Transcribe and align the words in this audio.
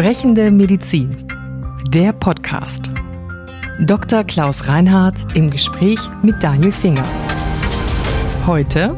Sprechende 0.00 0.50
Medizin. 0.50 1.26
Der 1.88 2.14
Podcast. 2.14 2.90
Dr. 3.80 4.24
Klaus 4.24 4.66
Reinhardt 4.66 5.36
im 5.36 5.50
Gespräch 5.50 5.98
mit 6.22 6.42
Daniel 6.42 6.72
Finger. 6.72 7.06
Heute 8.46 8.96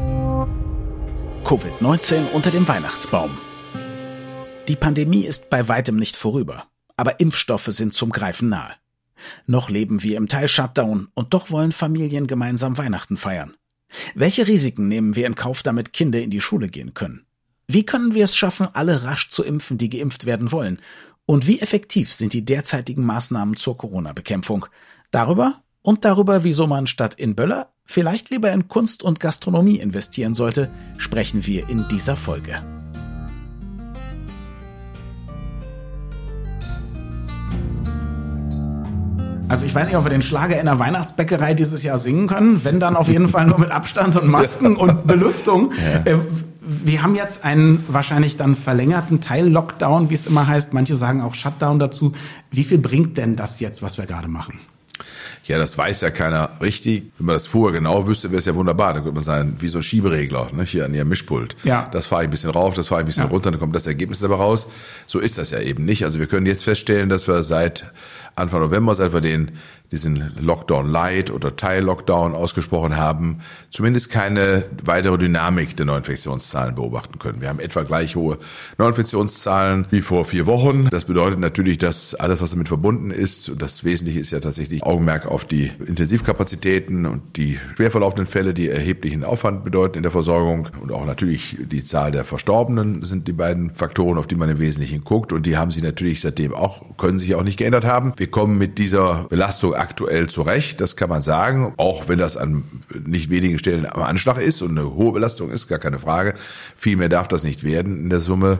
Covid-19 1.43 2.31
unter 2.31 2.51
dem 2.51 2.65
Weihnachtsbaum. 2.69 3.37
Die 4.69 4.77
Pandemie 4.77 5.25
ist 5.25 5.49
bei 5.49 5.67
weitem 5.67 5.97
nicht 5.97 6.15
vorüber, 6.15 6.67
aber 6.95 7.19
Impfstoffe 7.19 7.67
sind 7.67 7.93
zum 7.93 8.11
Greifen 8.11 8.47
nahe. 8.47 8.71
Noch 9.45 9.69
leben 9.69 10.03
wir 10.03 10.15
im 10.15 10.29
Teil-Shutdown 10.29 11.09
und 11.13 11.33
doch 11.33 11.51
wollen 11.51 11.73
Familien 11.73 12.27
gemeinsam 12.27 12.77
Weihnachten 12.77 13.17
feiern. 13.17 13.57
Welche 14.15 14.47
Risiken 14.47 14.87
nehmen 14.87 15.17
wir 15.17 15.27
in 15.27 15.35
Kauf, 15.35 15.63
damit 15.63 15.91
Kinder 15.91 16.21
in 16.21 16.29
die 16.29 16.39
Schule 16.39 16.69
gehen 16.69 16.93
können? 16.93 17.22
Wie 17.67 17.85
können 17.85 18.13
wir 18.13 18.25
es 18.25 18.35
schaffen, 18.35 18.67
alle 18.73 19.03
rasch 19.03 19.29
zu 19.29 19.41
impfen, 19.41 19.77
die 19.77 19.89
geimpft 19.89 20.25
werden 20.25 20.51
wollen? 20.51 20.79
Und 21.25 21.47
wie 21.47 21.61
effektiv 21.61 22.11
sind 22.11 22.33
die 22.33 22.43
derzeitigen 22.43 23.05
Maßnahmen 23.05 23.55
zur 23.55 23.77
Corona-Bekämpfung? 23.77 24.65
Darüber 25.11 25.61
und 25.81 26.03
darüber, 26.03 26.43
wieso 26.43 26.67
man 26.67 26.87
statt 26.87 27.15
in 27.15 27.35
Böller 27.35 27.69
vielleicht 27.85 28.29
lieber 28.29 28.51
in 28.51 28.67
Kunst 28.67 29.01
und 29.01 29.21
Gastronomie 29.21 29.77
investieren 29.77 30.35
sollte, 30.35 30.69
sprechen 30.97 31.45
wir 31.45 31.69
in 31.69 31.85
dieser 31.89 32.17
Folge. 32.17 32.61
Also 39.47 39.65
ich 39.65 39.75
weiß 39.75 39.87
nicht, 39.87 39.97
ob 39.97 40.03
wir 40.03 40.09
den 40.09 40.21
Schlager 40.21 40.59
in 40.59 40.65
der 40.65 40.79
Weihnachtsbäckerei 40.79 41.53
dieses 41.53 41.83
Jahr 41.83 41.99
singen 41.99 42.27
können. 42.27 42.63
Wenn 42.65 42.79
dann 42.79 42.97
auf 42.97 43.07
jeden 43.07 43.27
Fall 43.29 43.45
nur 43.45 43.59
mit 43.59 43.71
Abstand 43.71 44.15
und 44.15 44.27
Masken 44.27 44.75
und 44.77 45.05
Belüftung. 45.07 45.71
Ja. 46.05 46.19
Wir 46.65 47.03
haben 47.03 47.15
jetzt 47.15 47.43
einen 47.43 47.83
wahrscheinlich 47.89 48.37
dann 48.37 48.55
verlängerten 48.55 49.19
Teil 49.19 49.49
Lockdown, 49.49 50.09
wie 50.09 50.13
es 50.13 50.25
immer 50.25 50.47
heißt. 50.47 50.73
Manche 50.73 50.95
sagen 50.95 51.21
auch 51.21 51.33
Shutdown 51.33 51.77
dazu. 51.77 52.13
Wie 52.51 52.63
viel 52.63 52.77
bringt 52.77 53.17
denn 53.17 53.35
das 53.35 53.59
jetzt, 53.59 53.81
was 53.81 53.97
wir 53.97 54.05
gerade 54.05 54.29
machen? 54.29 54.59
Ja, 55.45 55.57
das 55.57 55.77
weiß 55.77 56.01
ja 56.01 56.09
keiner 56.09 56.51
richtig. 56.61 57.11
Wenn 57.17 57.25
man 57.25 57.35
das 57.35 57.47
vorher 57.47 57.77
genau 57.77 58.07
wüsste, 58.07 58.31
wäre 58.31 58.39
es 58.39 58.45
ja 58.45 58.55
wunderbar. 58.55 58.93
Dann 58.93 59.03
könnte 59.03 59.15
man 59.15 59.23
sagen, 59.23 59.57
wie 59.59 59.67
so 59.67 59.79
ein 59.79 59.83
Schieberegler 59.83 60.47
ne, 60.53 60.63
hier 60.63 60.85
an 60.85 60.93
ihrem 60.93 61.09
Mischpult. 61.09 61.55
Ja. 61.63 61.89
Das 61.91 62.05
fahre 62.05 62.23
ich 62.23 62.27
ein 62.29 62.31
bisschen 62.31 62.51
rauf, 62.51 62.75
das 62.75 62.87
fahre 62.87 63.01
ich 63.01 63.05
ein 63.05 63.07
bisschen 63.07 63.25
ja. 63.25 63.29
runter, 63.29 63.51
dann 63.51 63.59
kommt 63.59 63.75
das 63.75 63.85
Ergebnis 63.85 64.19
dabei 64.19 64.35
raus. 64.35 64.69
So 65.05 65.19
ist 65.19 65.37
das 65.37 65.51
ja 65.51 65.59
eben 65.59 65.83
nicht. 65.83 66.05
Also 66.05 66.19
wir 66.19 66.27
können 66.27 66.45
jetzt 66.45 66.63
feststellen, 66.63 67.09
dass 67.09 67.27
wir 67.27 67.43
seit 67.43 67.91
Anfang 68.35 68.61
November, 68.61 68.95
seit 68.95 69.13
wir 69.13 69.21
den 69.21 69.51
diesen 69.93 70.31
Lockdown 70.39 70.89
Light 70.89 71.29
oder 71.29 71.55
Teil-Lockdown 71.55 72.33
ausgesprochen 72.33 72.97
haben, 72.97 73.41
zumindest 73.69 74.09
keine 74.09 74.65
weitere 74.83 75.19
Dynamik 75.19 75.77
der 75.77 75.85
Neuinfektionszahlen 75.85 76.73
beobachten 76.73 77.19
können. 77.19 77.41
Wir 77.41 77.49
haben 77.49 77.59
etwa 77.59 77.83
gleich 77.83 78.15
hohe 78.15 78.39
Neuinfektionszahlen 78.79 79.85
wie 79.91 80.01
vor 80.01 80.25
vier 80.25 80.47
Wochen. 80.47 80.89
Das 80.89 81.05
bedeutet 81.05 81.37
natürlich, 81.39 81.77
dass 81.77 82.15
alles, 82.15 82.41
was 82.41 82.49
damit 82.49 82.69
verbunden 82.69 83.11
ist, 83.11 83.49
und 83.49 83.61
das 83.61 83.83
Wesentliche 83.83 84.19
ist 84.19 84.31
ja 84.31 84.39
tatsächlich 84.39 84.81
Augenmerk 84.81 85.27
auf 85.33 85.45
die 85.45 85.71
Intensivkapazitäten 85.85 87.05
und 87.05 87.37
die 87.37 87.59
schwer 87.75 87.91
verlaufenden 87.91 88.27
Fälle, 88.27 88.53
die 88.53 88.69
erheblichen 88.69 89.23
Aufwand 89.23 89.63
bedeuten 89.63 89.97
in 89.97 90.03
der 90.03 90.11
Versorgung 90.11 90.69
und 90.81 90.91
auch 90.91 91.05
natürlich 91.05 91.57
die 91.59 91.83
Zahl 91.83 92.11
der 92.11 92.23
Verstorbenen 92.23 93.03
sind 93.03 93.27
die 93.27 93.33
beiden 93.33 93.73
Faktoren, 93.73 94.17
auf 94.17 94.27
die 94.27 94.35
man 94.35 94.49
im 94.49 94.59
Wesentlichen 94.59 95.03
guckt 95.03 95.33
und 95.33 95.45
die 95.45 95.57
haben 95.57 95.71
sich 95.71 95.83
natürlich 95.83 96.21
seitdem 96.21 96.53
auch, 96.53 96.97
können 96.97 97.19
sich 97.19 97.35
auch 97.35 97.43
nicht 97.43 97.57
geändert 97.57 97.85
haben. 97.85 98.13
Wir 98.17 98.29
kommen 98.29 98.57
mit 98.57 98.77
dieser 98.77 99.25
Belastung 99.29 99.73
aktuell 99.73 100.29
zurecht, 100.29 100.79
das 100.79 100.95
kann 100.95 101.09
man 101.09 101.21
sagen, 101.21 101.73
auch 101.77 102.07
wenn 102.07 102.19
das 102.19 102.37
an 102.37 102.63
nicht 103.05 103.29
wenigen 103.29 103.57
Stellen 103.59 103.85
am 103.85 104.03
Anschlag 104.03 104.37
ist 104.37 104.61
und 104.61 104.77
eine 104.77 104.93
hohe 104.93 105.11
Belastung 105.11 105.49
ist, 105.49 105.67
gar 105.67 105.79
keine 105.79 105.99
Frage. 105.99 106.35
Viel 106.75 106.97
mehr 106.97 107.09
darf 107.09 107.27
das 107.27 107.43
nicht 107.43 107.63
werden 107.63 107.99
in 107.99 108.09
der 108.09 108.21
Summe. 108.21 108.59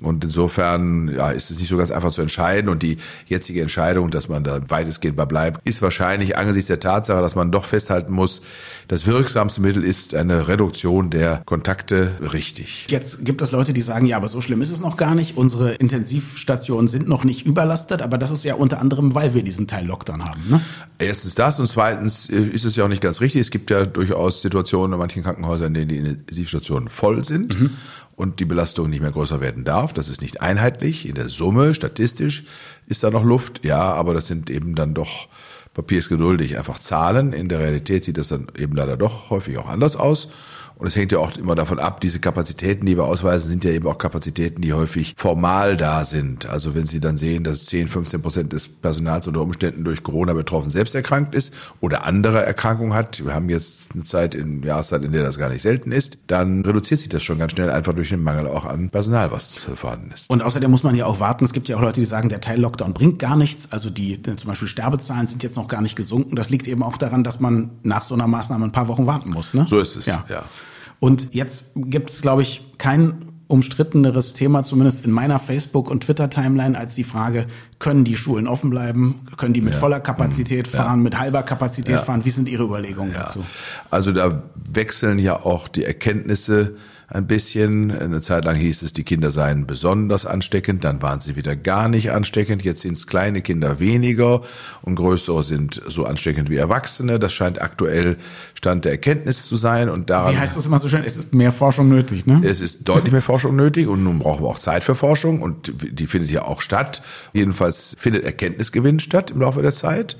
Und 0.00 0.24
insofern 0.24 1.08
ja, 1.14 1.30
ist 1.30 1.50
es 1.50 1.58
nicht 1.58 1.68
so 1.68 1.76
ganz 1.76 1.90
einfach 1.90 2.12
zu 2.12 2.22
entscheiden. 2.22 2.70
Und 2.70 2.82
die 2.82 2.96
jetzige 3.26 3.62
Entscheidung, 3.62 4.10
dass 4.10 4.28
man 4.28 4.44
da 4.44 4.60
weitestgehend 4.68 5.16
bei 5.16 5.24
bleibt, 5.24 5.66
ist 5.68 5.82
wahrscheinlich 5.82 6.36
angesichts 6.36 6.68
der 6.68 6.80
Tatsache, 6.80 7.20
dass 7.20 7.34
man 7.34 7.52
doch 7.52 7.64
festhalten 7.64 8.12
muss, 8.12 8.42
das 8.88 9.06
wirksamste 9.06 9.60
Mittel 9.60 9.84
ist 9.84 10.16
eine 10.16 10.48
Reduktion 10.48 11.10
der 11.10 11.42
Kontakte 11.46 12.16
richtig. 12.32 12.86
Jetzt 12.90 13.24
gibt 13.24 13.40
es 13.40 13.52
Leute, 13.52 13.72
die 13.72 13.82
sagen, 13.82 14.06
ja, 14.06 14.16
aber 14.16 14.28
so 14.28 14.40
schlimm 14.40 14.62
ist 14.62 14.72
es 14.72 14.80
noch 14.80 14.96
gar 14.96 15.14
nicht. 15.14 15.36
Unsere 15.36 15.74
Intensivstationen 15.74 16.88
sind 16.88 17.06
noch 17.06 17.22
nicht 17.22 17.46
überlastet, 17.46 18.02
aber 18.02 18.18
das 18.18 18.32
ist 18.32 18.42
ja 18.42 18.54
unter 18.54 18.80
anderem, 18.80 19.14
weil 19.14 19.32
wir 19.32 19.44
diesen 19.44 19.68
Teil 19.68 19.86
Lockdown 19.86 20.24
haben. 20.24 20.42
Ne? 20.50 20.60
Erstens 20.98 21.36
das 21.36 21.60
und 21.60 21.68
zweitens 21.68 22.28
äh, 22.28 22.40
ist 22.40 22.64
es 22.64 22.74
ja 22.74 22.84
auch 22.84 22.88
nicht 22.88 23.00
ganz 23.00 23.20
richtig. 23.20 23.42
Es 23.42 23.52
gibt 23.52 23.70
ja 23.70 23.86
durchaus 23.86 24.42
Situationen 24.42 24.94
in 24.94 24.98
manchen 24.98 25.22
Krankenhäusern, 25.22 25.74
in 25.74 25.74
denen 25.74 25.88
die 25.88 26.10
Intensivstationen 26.10 26.88
voll 26.88 27.24
sind. 27.24 27.60
Mhm 27.60 27.70
und 28.20 28.38
die 28.38 28.44
Belastung 28.44 28.90
nicht 28.90 29.00
mehr 29.00 29.12
größer 29.12 29.40
werden 29.40 29.64
darf. 29.64 29.94
Das 29.94 30.10
ist 30.10 30.20
nicht 30.20 30.42
einheitlich. 30.42 31.08
In 31.08 31.14
der 31.14 31.30
Summe, 31.30 31.72
statistisch, 31.72 32.44
ist 32.86 33.02
da 33.02 33.10
noch 33.10 33.24
Luft. 33.24 33.64
Ja, 33.64 33.94
aber 33.94 34.12
das 34.12 34.26
sind 34.26 34.50
eben 34.50 34.74
dann 34.74 34.92
doch, 34.92 35.28
Papier 35.72 36.00
ist 36.00 36.10
geduldig, 36.10 36.58
einfach 36.58 36.78
Zahlen. 36.80 37.32
In 37.32 37.48
der 37.48 37.60
Realität 37.60 38.04
sieht 38.04 38.18
das 38.18 38.28
dann 38.28 38.48
eben 38.58 38.76
leider 38.76 38.98
doch 38.98 39.30
häufig 39.30 39.56
auch 39.56 39.70
anders 39.70 39.96
aus. 39.96 40.28
Und 40.80 40.86
es 40.86 40.96
hängt 40.96 41.12
ja 41.12 41.18
auch 41.18 41.36
immer 41.36 41.54
davon 41.54 41.78
ab, 41.78 42.00
diese 42.00 42.20
Kapazitäten, 42.20 42.86
die 42.86 42.96
wir 42.96 43.04
ausweisen, 43.04 43.50
sind 43.50 43.64
ja 43.64 43.70
eben 43.70 43.86
auch 43.86 43.98
Kapazitäten, 43.98 44.62
die 44.62 44.72
häufig 44.72 45.14
formal 45.16 45.76
da 45.76 46.04
sind. 46.04 46.46
Also 46.46 46.74
wenn 46.74 46.86
Sie 46.86 47.00
dann 47.00 47.18
sehen, 47.18 47.44
dass 47.44 47.66
10, 47.66 47.88
15 47.88 48.22
Prozent 48.22 48.52
des 48.54 48.66
Personals 48.66 49.26
unter 49.26 49.42
Umständen 49.42 49.84
durch 49.84 50.02
Corona 50.02 50.32
betroffen 50.32 50.70
selbst 50.70 50.94
erkrankt 50.94 51.34
ist 51.34 51.52
oder 51.80 52.06
andere 52.06 52.42
Erkrankungen 52.46 52.94
hat, 52.94 53.22
wir 53.22 53.34
haben 53.34 53.50
jetzt 53.50 53.92
eine 53.92 54.04
Zeit 54.04 54.34
in 54.34 54.62
Jahreszeit, 54.62 55.04
in 55.04 55.12
der 55.12 55.22
das 55.22 55.36
gar 55.36 55.50
nicht 55.50 55.60
selten 55.60 55.92
ist, 55.92 56.16
dann 56.28 56.64
reduziert 56.64 57.00
sich 57.00 57.10
das 57.10 57.22
schon 57.22 57.38
ganz 57.38 57.52
schnell 57.52 57.70
einfach 57.70 57.92
durch 57.92 58.08
den 58.08 58.22
Mangel 58.22 58.46
auch 58.46 58.64
an 58.64 58.88
Personal, 58.88 59.30
was 59.32 59.68
vorhanden 59.76 60.12
ist. 60.12 60.30
Und 60.30 60.42
außerdem 60.42 60.70
muss 60.70 60.82
man 60.82 60.94
ja 60.94 61.04
auch 61.04 61.20
warten, 61.20 61.44
es 61.44 61.52
gibt 61.52 61.68
ja 61.68 61.76
auch 61.76 61.82
Leute, 61.82 62.00
die 62.00 62.06
sagen, 62.06 62.30
der 62.30 62.40
Teil 62.40 62.58
Lockdown 62.58 62.94
bringt 62.94 63.18
gar 63.18 63.36
nichts. 63.36 63.68
Also 63.70 63.90
die 63.90 64.22
zum 64.22 64.48
Beispiel 64.48 64.68
Sterbezahlen 64.68 65.26
sind 65.26 65.42
jetzt 65.42 65.56
noch 65.56 65.68
gar 65.68 65.82
nicht 65.82 65.94
gesunken. 65.94 66.36
Das 66.36 66.48
liegt 66.48 66.66
eben 66.66 66.82
auch 66.82 66.96
daran, 66.96 67.22
dass 67.22 67.38
man 67.38 67.70
nach 67.82 68.04
so 68.04 68.14
einer 68.14 68.26
Maßnahme 68.26 68.64
ein 68.64 68.72
paar 68.72 68.88
Wochen 68.88 69.06
warten 69.06 69.28
muss. 69.28 69.52
Ne? 69.52 69.66
So 69.68 69.78
ist 69.78 69.96
es, 69.96 70.06
ja. 70.06 70.24
ja. 70.30 70.44
Und 71.00 71.34
jetzt 71.34 71.70
gibt 71.74 72.10
es, 72.10 72.22
glaube 72.22 72.42
ich, 72.42 72.62
kein 72.78 73.30
umstritteneres 73.50 74.34
Thema, 74.34 74.62
zumindest 74.62 75.04
in 75.04 75.10
meiner 75.10 75.40
Facebook- 75.40 75.90
und 75.90 76.04
Twitter-Timeline, 76.04 76.78
als 76.78 76.94
die 76.94 77.02
Frage, 77.02 77.46
können 77.80 78.04
die 78.04 78.16
Schulen 78.16 78.46
offen 78.46 78.70
bleiben? 78.70 79.22
Können 79.36 79.54
die 79.54 79.60
mit 79.60 79.74
ja. 79.74 79.80
voller 79.80 79.98
Kapazität 79.98 80.72
mhm. 80.72 80.76
fahren, 80.76 80.98
ja. 81.00 81.02
mit 81.02 81.18
halber 81.18 81.42
Kapazität 81.42 81.96
ja. 81.96 82.02
fahren? 82.02 82.24
Wie 82.24 82.30
sind 82.30 82.48
Ihre 82.48 82.62
Überlegungen 82.62 83.12
dazu? 83.12 83.44
Also 83.90 84.12
da 84.12 84.44
wechseln 84.72 85.18
ja 85.18 85.34
auch 85.34 85.66
die 85.66 85.84
Erkenntnisse 85.84 86.76
ein 87.10 87.26
bisschen. 87.26 87.90
Eine 87.90 88.22
Zeit 88.22 88.44
lang 88.44 88.56
hieß 88.56 88.82
es, 88.82 88.92
die 88.92 89.02
Kinder 89.02 89.30
seien 89.30 89.66
besonders 89.66 90.24
ansteckend, 90.26 90.84
dann 90.84 91.02
waren 91.02 91.20
sie 91.20 91.36
wieder 91.36 91.56
gar 91.56 91.88
nicht 91.88 92.12
ansteckend. 92.12 92.62
Jetzt 92.62 92.82
sind 92.82 92.96
es 92.96 93.06
kleine 93.06 93.42
Kinder 93.42 93.80
weniger 93.80 94.42
und 94.82 94.94
größere 94.94 95.42
sind 95.42 95.80
so 95.88 96.04
ansteckend 96.04 96.48
wie 96.50 96.56
Erwachsene. 96.56 97.18
Das 97.18 97.32
scheint 97.32 97.60
aktuell 97.60 98.16
Stand 98.54 98.84
der 98.84 98.92
Erkenntnis 98.92 99.46
zu 99.46 99.56
sein 99.56 99.88
und 99.88 100.08
daran. 100.08 100.34
Wie 100.34 100.38
heißt 100.38 100.56
das 100.56 100.66
immer 100.66 100.78
so 100.78 100.88
schön? 100.88 101.02
Es 101.04 101.16
ist 101.16 101.34
mehr 101.34 101.52
Forschung 101.52 101.88
nötig, 101.88 102.26
ne? 102.26 102.40
Es 102.44 102.60
ist 102.60 102.88
deutlich 102.88 103.12
mehr 103.12 103.22
Forschung 103.22 103.56
nötig 103.56 103.88
und 103.88 104.04
nun 104.04 104.20
brauchen 104.20 104.44
wir 104.44 104.48
auch 104.48 104.58
Zeit 104.58 104.84
für 104.84 104.94
Forschung 104.94 105.42
und 105.42 105.72
die 105.82 106.06
findet 106.06 106.30
ja 106.30 106.42
auch 106.42 106.60
statt. 106.60 107.02
Jedenfalls 107.32 107.94
findet 107.98 108.24
Erkenntnisgewinn 108.24 109.00
statt 109.00 109.32
im 109.32 109.40
Laufe 109.40 109.62
der 109.62 109.72
Zeit. 109.72 110.16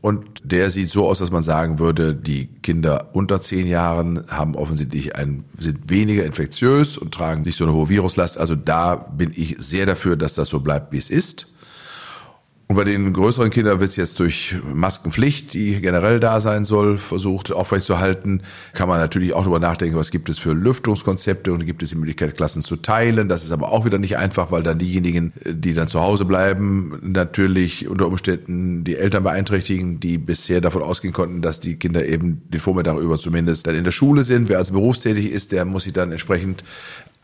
Und 0.00 0.42
der 0.44 0.70
sieht 0.70 0.88
so 0.88 1.08
aus, 1.08 1.18
dass 1.18 1.30
man 1.30 1.42
sagen 1.42 1.78
würde, 1.78 2.14
die 2.14 2.46
Kinder 2.62 3.10
unter 3.12 3.40
zehn 3.40 3.66
Jahren 3.66 4.22
haben 4.28 4.54
offensichtlich 4.54 5.16
ein, 5.16 5.44
sind 5.58 5.90
weniger 5.90 6.24
infektiös 6.24 6.98
und 6.98 7.12
tragen 7.12 7.42
nicht 7.42 7.56
so 7.56 7.64
eine 7.64 7.72
hohe 7.72 7.88
Viruslast. 7.88 8.38
Also 8.38 8.54
da 8.54 8.96
bin 8.96 9.32
ich 9.34 9.56
sehr 9.58 9.86
dafür, 9.86 10.16
dass 10.16 10.34
das 10.34 10.48
so 10.48 10.60
bleibt, 10.60 10.92
wie 10.92 10.98
es 10.98 11.10
ist. 11.10 11.48
Und 12.68 12.74
bei 12.74 12.82
den 12.82 13.12
größeren 13.12 13.50
Kindern 13.50 13.78
wird 13.78 13.90
es 13.90 13.96
jetzt 13.96 14.18
durch 14.18 14.56
Maskenpflicht, 14.74 15.54
die 15.54 15.80
generell 15.80 16.18
da 16.18 16.40
sein 16.40 16.64
soll, 16.64 16.98
versucht 16.98 17.52
aufrechtzuerhalten. 17.52 18.42
Kann 18.72 18.88
man 18.88 18.98
natürlich 18.98 19.34
auch 19.34 19.42
darüber 19.42 19.60
nachdenken, 19.60 19.96
was 19.96 20.10
gibt 20.10 20.28
es 20.28 20.40
für 20.40 20.52
Lüftungskonzepte 20.52 21.52
und 21.52 21.64
gibt 21.64 21.84
es 21.84 21.90
die 21.90 21.96
Möglichkeit, 21.96 22.36
Klassen 22.36 22.62
zu 22.62 22.74
teilen. 22.74 23.28
Das 23.28 23.44
ist 23.44 23.52
aber 23.52 23.70
auch 23.70 23.84
wieder 23.84 23.98
nicht 23.98 24.16
einfach, 24.16 24.50
weil 24.50 24.64
dann 24.64 24.78
diejenigen, 24.78 25.32
die 25.44 25.74
dann 25.74 25.86
zu 25.86 26.00
Hause 26.00 26.24
bleiben, 26.24 26.98
natürlich 27.02 27.86
unter 27.86 28.08
Umständen 28.08 28.82
die 28.82 28.96
Eltern 28.96 29.22
beeinträchtigen, 29.22 30.00
die 30.00 30.18
bisher 30.18 30.60
davon 30.60 30.82
ausgehen 30.82 31.14
konnten, 31.14 31.42
dass 31.42 31.60
die 31.60 31.76
Kinder 31.76 32.04
eben 32.04 32.42
den 32.50 32.58
Vormittag 32.58 32.98
über 32.98 33.16
zumindest 33.16 33.68
dann 33.68 33.76
in 33.76 33.84
der 33.84 33.92
Schule 33.92 34.24
sind. 34.24 34.48
Wer 34.48 34.58
also 34.58 34.72
berufstätig 34.72 35.30
ist, 35.30 35.52
der 35.52 35.64
muss 35.66 35.84
sich 35.84 35.92
dann 35.92 36.10
entsprechend 36.10 36.64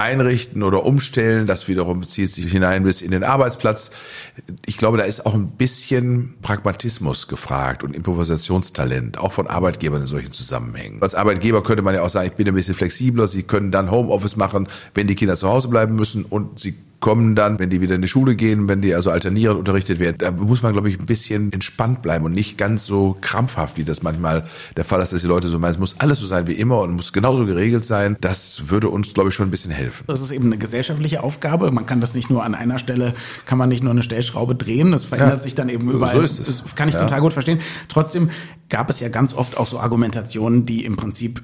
einrichten 0.02 0.62
oder 0.62 0.84
umstellen. 0.84 1.46
Das 1.46 1.68
wiederum 1.68 2.06
zieht 2.06 2.32
sich 2.34 2.50
hinein 2.50 2.84
bis 2.84 3.00
in 3.00 3.10
den 3.10 3.24
Arbeitsplatz. 3.24 3.90
Ich 4.66 4.76
glaube, 4.76 4.98
da 4.98 5.04
ist 5.04 5.24
auch 5.24 5.34
ein 5.34 5.52
bisschen 5.52 6.34
Pragmatismus 6.42 7.28
gefragt 7.28 7.82
und 7.82 7.94
Improvisationstalent, 7.94 9.18
auch 9.18 9.32
von 9.32 9.46
Arbeitgebern 9.46 10.02
in 10.02 10.06
solchen 10.06 10.32
Zusammenhängen. 10.32 11.00
Als 11.00 11.14
Arbeitgeber 11.14 11.62
könnte 11.62 11.82
man 11.82 11.94
ja 11.94 12.02
auch 12.02 12.10
sagen, 12.10 12.28
ich 12.28 12.34
bin 12.34 12.46
ein 12.48 12.54
bisschen 12.54 12.74
flexibler. 12.74 13.28
Sie 13.28 13.44
können 13.44 13.70
dann 13.70 13.90
Homeoffice 13.90 14.36
machen, 14.36 14.68
wenn 14.94 15.06
die 15.06 15.14
Kinder 15.14 15.36
zu 15.36 15.48
Hause 15.48 15.68
bleiben 15.68 15.94
müssen 15.94 16.24
und 16.24 16.58
sie 16.58 16.74
kommen 17.02 17.34
dann, 17.34 17.58
wenn 17.58 17.68
die 17.68 17.80
wieder 17.80 17.96
in 17.96 18.00
die 18.00 18.08
Schule 18.08 18.36
gehen, 18.36 18.68
wenn 18.68 18.80
die 18.80 18.94
also 18.94 19.10
alternierend 19.10 19.58
unterrichtet 19.58 19.98
werden. 19.98 20.18
Da 20.18 20.30
muss 20.30 20.62
man, 20.62 20.72
glaube 20.72 20.88
ich, 20.88 21.00
ein 21.00 21.04
bisschen 21.04 21.52
entspannt 21.52 22.00
bleiben 22.00 22.24
und 22.24 22.32
nicht 22.32 22.56
ganz 22.56 22.86
so 22.86 23.18
krampfhaft, 23.20 23.76
wie 23.76 23.82
das 23.82 24.02
manchmal 24.02 24.44
der 24.76 24.84
Fall 24.84 25.02
ist, 25.02 25.12
dass 25.12 25.20
die 25.20 25.26
Leute 25.26 25.48
so 25.48 25.58
meinen, 25.58 25.72
es 25.72 25.78
muss 25.80 25.96
alles 25.98 26.20
so 26.20 26.26
sein 26.26 26.46
wie 26.46 26.52
immer 26.52 26.80
und 26.80 26.92
muss 26.92 27.12
genauso 27.12 27.44
geregelt 27.44 27.84
sein. 27.84 28.16
Das 28.20 28.70
würde 28.70 28.88
uns, 28.88 29.12
glaube 29.14 29.30
ich, 29.30 29.34
schon 29.34 29.48
ein 29.48 29.50
bisschen 29.50 29.72
helfen. 29.72 30.04
Das 30.06 30.20
ist 30.22 30.30
eben 30.30 30.46
eine 30.46 30.58
gesellschaftliche 30.58 31.24
Aufgabe. 31.24 31.72
Man 31.72 31.86
kann 31.86 32.00
das 32.00 32.14
nicht 32.14 32.30
nur 32.30 32.44
an 32.44 32.54
einer 32.54 32.78
Stelle, 32.78 33.14
kann 33.46 33.58
man 33.58 33.68
nicht 33.68 33.82
nur 33.82 33.90
eine 33.90 34.04
Stellschraube 34.04 34.54
drehen. 34.54 34.92
Das 34.92 35.04
verändert 35.04 35.38
ja. 35.38 35.42
sich 35.42 35.56
dann 35.56 35.68
eben 35.68 35.90
überall. 35.90 36.14
So 36.14 36.22
ist 36.22 36.38
es. 36.38 36.62
Das 36.62 36.76
kann 36.76 36.88
ich 36.88 36.94
ja. 36.94 37.00
total 37.00 37.20
gut 37.20 37.32
verstehen. 37.32 37.58
Trotzdem 37.88 38.30
gab 38.68 38.88
es 38.90 39.00
ja 39.00 39.08
ganz 39.08 39.34
oft 39.34 39.56
auch 39.56 39.66
so 39.66 39.80
Argumentationen, 39.80 40.66
die 40.66 40.84
im 40.84 40.94
Prinzip 40.94 41.42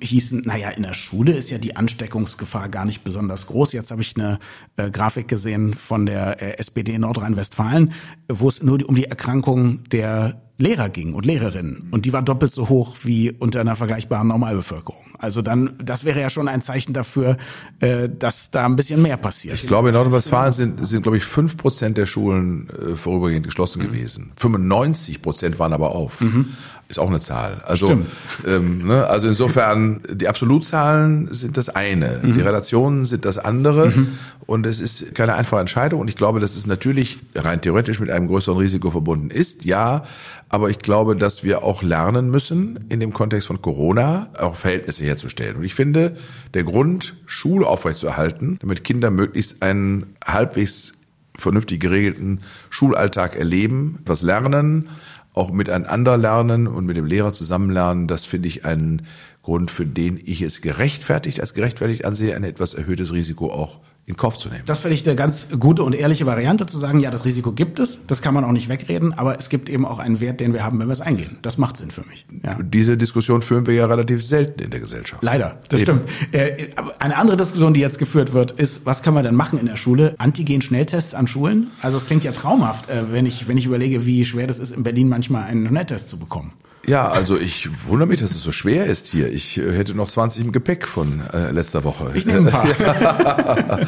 hießen, 0.00 0.42
naja, 0.46 0.70
in 0.70 0.82
der 0.82 0.94
Schule 0.94 1.32
ist 1.32 1.50
ja 1.50 1.58
die 1.58 1.76
Ansteckungsgefahr 1.76 2.68
gar 2.68 2.84
nicht 2.84 3.04
besonders 3.04 3.46
groß. 3.46 3.72
Jetzt 3.72 3.90
habe 3.90 4.02
ich 4.02 4.16
eine 4.16 4.38
äh, 4.76 4.90
Grafik 4.90 5.28
gesehen 5.28 5.74
von 5.74 6.06
der 6.06 6.40
äh, 6.42 6.58
SPD 6.58 6.98
Nordrhein-Westfalen, 6.98 7.92
wo 8.28 8.48
es 8.48 8.62
nur 8.62 8.86
um 8.88 8.94
die 8.94 9.04
Erkrankung 9.04 9.84
der 9.90 10.40
Lehrer 10.56 10.88
ging 10.88 11.14
und 11.14 11.26
Lehrerinnen. 11.26 11.88
Und 11.90 12.06
die 12.06 12.12
war 12.12 12.22
doppelt 12.22 12.52
so 12.52 12.68
hoch 12.68 12.96
wie 13.02 13.32
unter 13.32 13.60
einer 13.60 13.74
vergleichbaren 13.74 14.28
Normalbevölkerung. 14.28 15.04
Also 15.18 15.42
dann, 15.42 15.76
das 15.82 16.04
wäre 16.04 16.20
ja 16.20 16.30
schon 16.30 16.46
ein 16.46 16.62
Zeichen 16.62 16.92
dafür, 16.92 17.38
äh, 17.80 18.08
dass 18.08 18.52
da 18.52 18.64
ein 18.64 18.76
bisschen 18.76 19.02
mehr 19.02 19.16
passiert. 19.16 19.56
Ich 19.56 19.66
glaube, 19.66 19.88
in 19.88 19.94
Nordrhein-Westfalen 19.94 20.52
sind, 20.52 20.86
sind, 20.86 21.02
glaube 21.02 21.18
ich, 21.18 21.24
fünf 21.24 21.56
Prozent 21.56 21.98
der 21.98 22.06
Schulen 22.06 22.68
äh, 22.70 22.94
vorübergehend 22.94 23.44
geschlossen 23.44 23.82
mhm. 23.82 23.86
gewesen. 23.86 24.32
95 24.36 25.22
Prozent 25.22 25.58
waren 25.58 25.72
aber 25.72 25.90
auf. 25.90 26.20
Mhm 26.20 26.54
ist 26.94 26.98
auch 26.98 27.08
eine 27.08 27.20
Zahl. 27.20 27.60
Also, 27.64 28.02
ähm, 28.46 28.86
ne, 28.86 29.06
also 29.06 29.28
insofern, 29.28 30.00
die 30.08 30.28
Absolutzahlen 30.28 31.28
sind 31.32 31.56
das 31.56 31.68
eine, 31.68 32.20
mhm. 32.22 32.34
die 32.34 32.40
Relationen 32.40 33.04
sind 33.04 33.24
das 33.24 33.38
andere 33.38 33.88
mhm. 33.88 34.18
und 34.46 34.66
es 34.66 34.80
ist 34.80 35.14
keine 35.14 35.34
einfache 35.34 35.60
Entscheidung 35.60 36.00
und 36.00 36.08
ich 36.08 36.16
glaube, 36.16 36.40
dass 36.40 36.54
es 36.54 36.66
natürlich 36.66 37.18
rein 37.34 37.60
theoretisch 37.60 37.98
mit 37.98 38.10
einem 38.10 38.28
größeren 38.28 38.58
Risiko 38.58 38.90
verbunden 38.90 39.30
ist, 39.30 39.64
ja, 39.64 40.04
aber 40.48 40.70
ich 40.70 40.78
glaube, 40.78 41.16
dass 41.16 41.42
wir 41.42 41.64
auch 41.64 41.82
lernen 41.82 42.30
müssen, 42.30 42.84
in 42.88 43.00
dem 43.00 43.12
Kontext 43.12 43.48
von 43.48 43.60
Corona 43.60 44.28
auch 44.38 44.54
Verhältnisse 44.54 45.04
herzustellen. 45.04 45.56
Und 45.56 45.64
ich 45.64 45.74
finde, 45.74 46.16
der 46.54 46.62
Grund, 46.62 47.14
Schule 47.26 47.66
aufrechtzuerhalten, 47.66 48.58
damit 48.60 48.84
Kinder 48.84 49.10
möglichst 49.10 49.62
einen 49.62 50.14
halbwegs 50.24 50.92
vernünftig 51.36 51.80
geregelten 51.80 52.42
Schulalltag 52.70 53.36
erleben, 53.36 53.98
was 54.06 54.22
lernen, 54.22 54.88
auch 55.34 55.50
miteinander 55.50 56.16
lernen 56.16 56.66
und 56.66 56.86
mit 56.86 56.96
dem 56.96 57.06
Lehrer 57.06 57.32
zusammen 57.32 57.70
lernen, 57.70 58.06
das 58.06 58.24
finde 58.24 58.48
ich 58.48 58.64
einen 58.64 59.02
Grund, 59.42 59.70
für 59.70 59.84
den 59.84 60.18
ich 60.24 60.40
es 60.40 60.62
gerechtfertigt, 60.62 61.40
als 61.40 61.54
gerechtfertigt 61.54 62.04
ansehe, 62.04 62.34
ein 62.34 62.44
etwas 62.44 62.72
erhöhtes 62.72 63.12
Risiko 63.12 63.52
auch 63.52 63.80
in 64.06 64.16
Kauf 64.16 64.36
zu 64.38 64.48
nehmen. 64.48 64.64
Das 64.66 64.80
finde 64.80 64.96
ich 64.96 65.06
eine 65.06 65.16
ganz 65.16 65.48
gute 65.58 65.82
und 65.82 65.94
ehrliche 65.94 66.26
Variante 66.26 66.66
zu 66.66 66.78
sagen, 66.78 67.00
ja, 67.00 67.10
das 67.10 67.24
Risiko 67.24 67.52
gibt 67.52 67.78
es, 67.78 68.00
das 68.06 68.20
kann 68.20 68.34
man 68.34 68.44
auch 68.44 68.52
nicht 68.52 68.68
wegreden, 68.68 69.14
aber 69.14 69.38
es 69.38 69.48
gibt 69.48 69.70
eben 69.70 69.86
auch 69.86 69.98
einen 69.98 70.20
Wert, 70.20 70.40
den 70.40 70.52
wir 70.52 70.62
haben, 70.62 70.78
wenn 70.78 70.88
wir 70.88 70.92
es 70.92 71.00
eingehen. 71.00 71.38
Das 71.40 71.56
macht 71.56 71.78
Sinn 71.78 71.90
für 71.90 72.02
mich. 72.02 72.26
Ja. 72.42 72.58
Diese 72.62 72.98
Diskussion 72.98 73.40
führen 73.40 73.66
wir 73.66 73.74
ja 73.74 73.86
relativ 73.86 74.22
selten 74.22 74.62
in 74.62 74.70
der 74.70 74.80
Gesellschaft. 74.80 75.22
Leider, 75.24 75.58
das 75.68 75.80
eben. 75.80 76.02
stimmt. 76.02 76.34
Äh, 76.34 76.68
eine 76.98 77.16
andere 77.16 77.38
Diskussion, 77.38 77.72
die 77.72 77.80
jetzt 77.80 77.98
geführt 77.98 78.34
wird, 78.34 78.52
ist, 78.52 78.84
was 78.84 79.02
kann 79.02 79.14
man 79.14 79.24
denn 79.24 79.34
machen 79.34 79.58
in 79.58 79.66
der 79.66 79.76
Schule? 79.76 80.14
Antigen-Schnelltests 80.18 81.14
an 81.14 81.26
Schulen? 81.26 81.70
Also 81.80 81.96
es 81.96 82.06
klingt 82.06 82.24
ja 82.24 82.32
traumhaft, 82.32 82.90
äh, 82.90 83.10
wenn 83.10 83.24
ich, 83.24 83.48
wenn 83.48 83.56
ich 83.56 83.64
überlege, 83.64 84.04
wie 84.04 84.24
schwer 84.26 84.46
das 84.46 84.58
ist, 84.58 84.72
in 84.72 84.82
Berlin 84.82 85.08
manchmal 85.08 85.44
einen 85.44 85.66
Schnelltest 85.66 86.10
zu 86.10 86.18
bekommen. 86.18 86.52
Ja, 86.86 87.08
also 87.08 87.38
ich 87.38 87.86
wundere 87.86 88.08
mich, 88.08 88.20
dass 88.20 88.30
es 88.32 88.42
so 88.42 88.52
schwer 88.52 88.86
ist 88.86 89.06
hier. 89.06 89.32
Ich 89.32 89.58
äh, 89.58 89.72
hätte 89.72 89.94
noch 89.94 90.08
20 90.08 90.44
im 90.44 90.52
Gepäck 90.52 90.86
von 90.86 91.22
äh, 91.32 91.50
letzter 91.50 91.84
Woche. 91.84 92.12
Ich 92.14 92.26
nehme 92.26 92.40
ein 92.40 92.52
paar. 92.52 92.66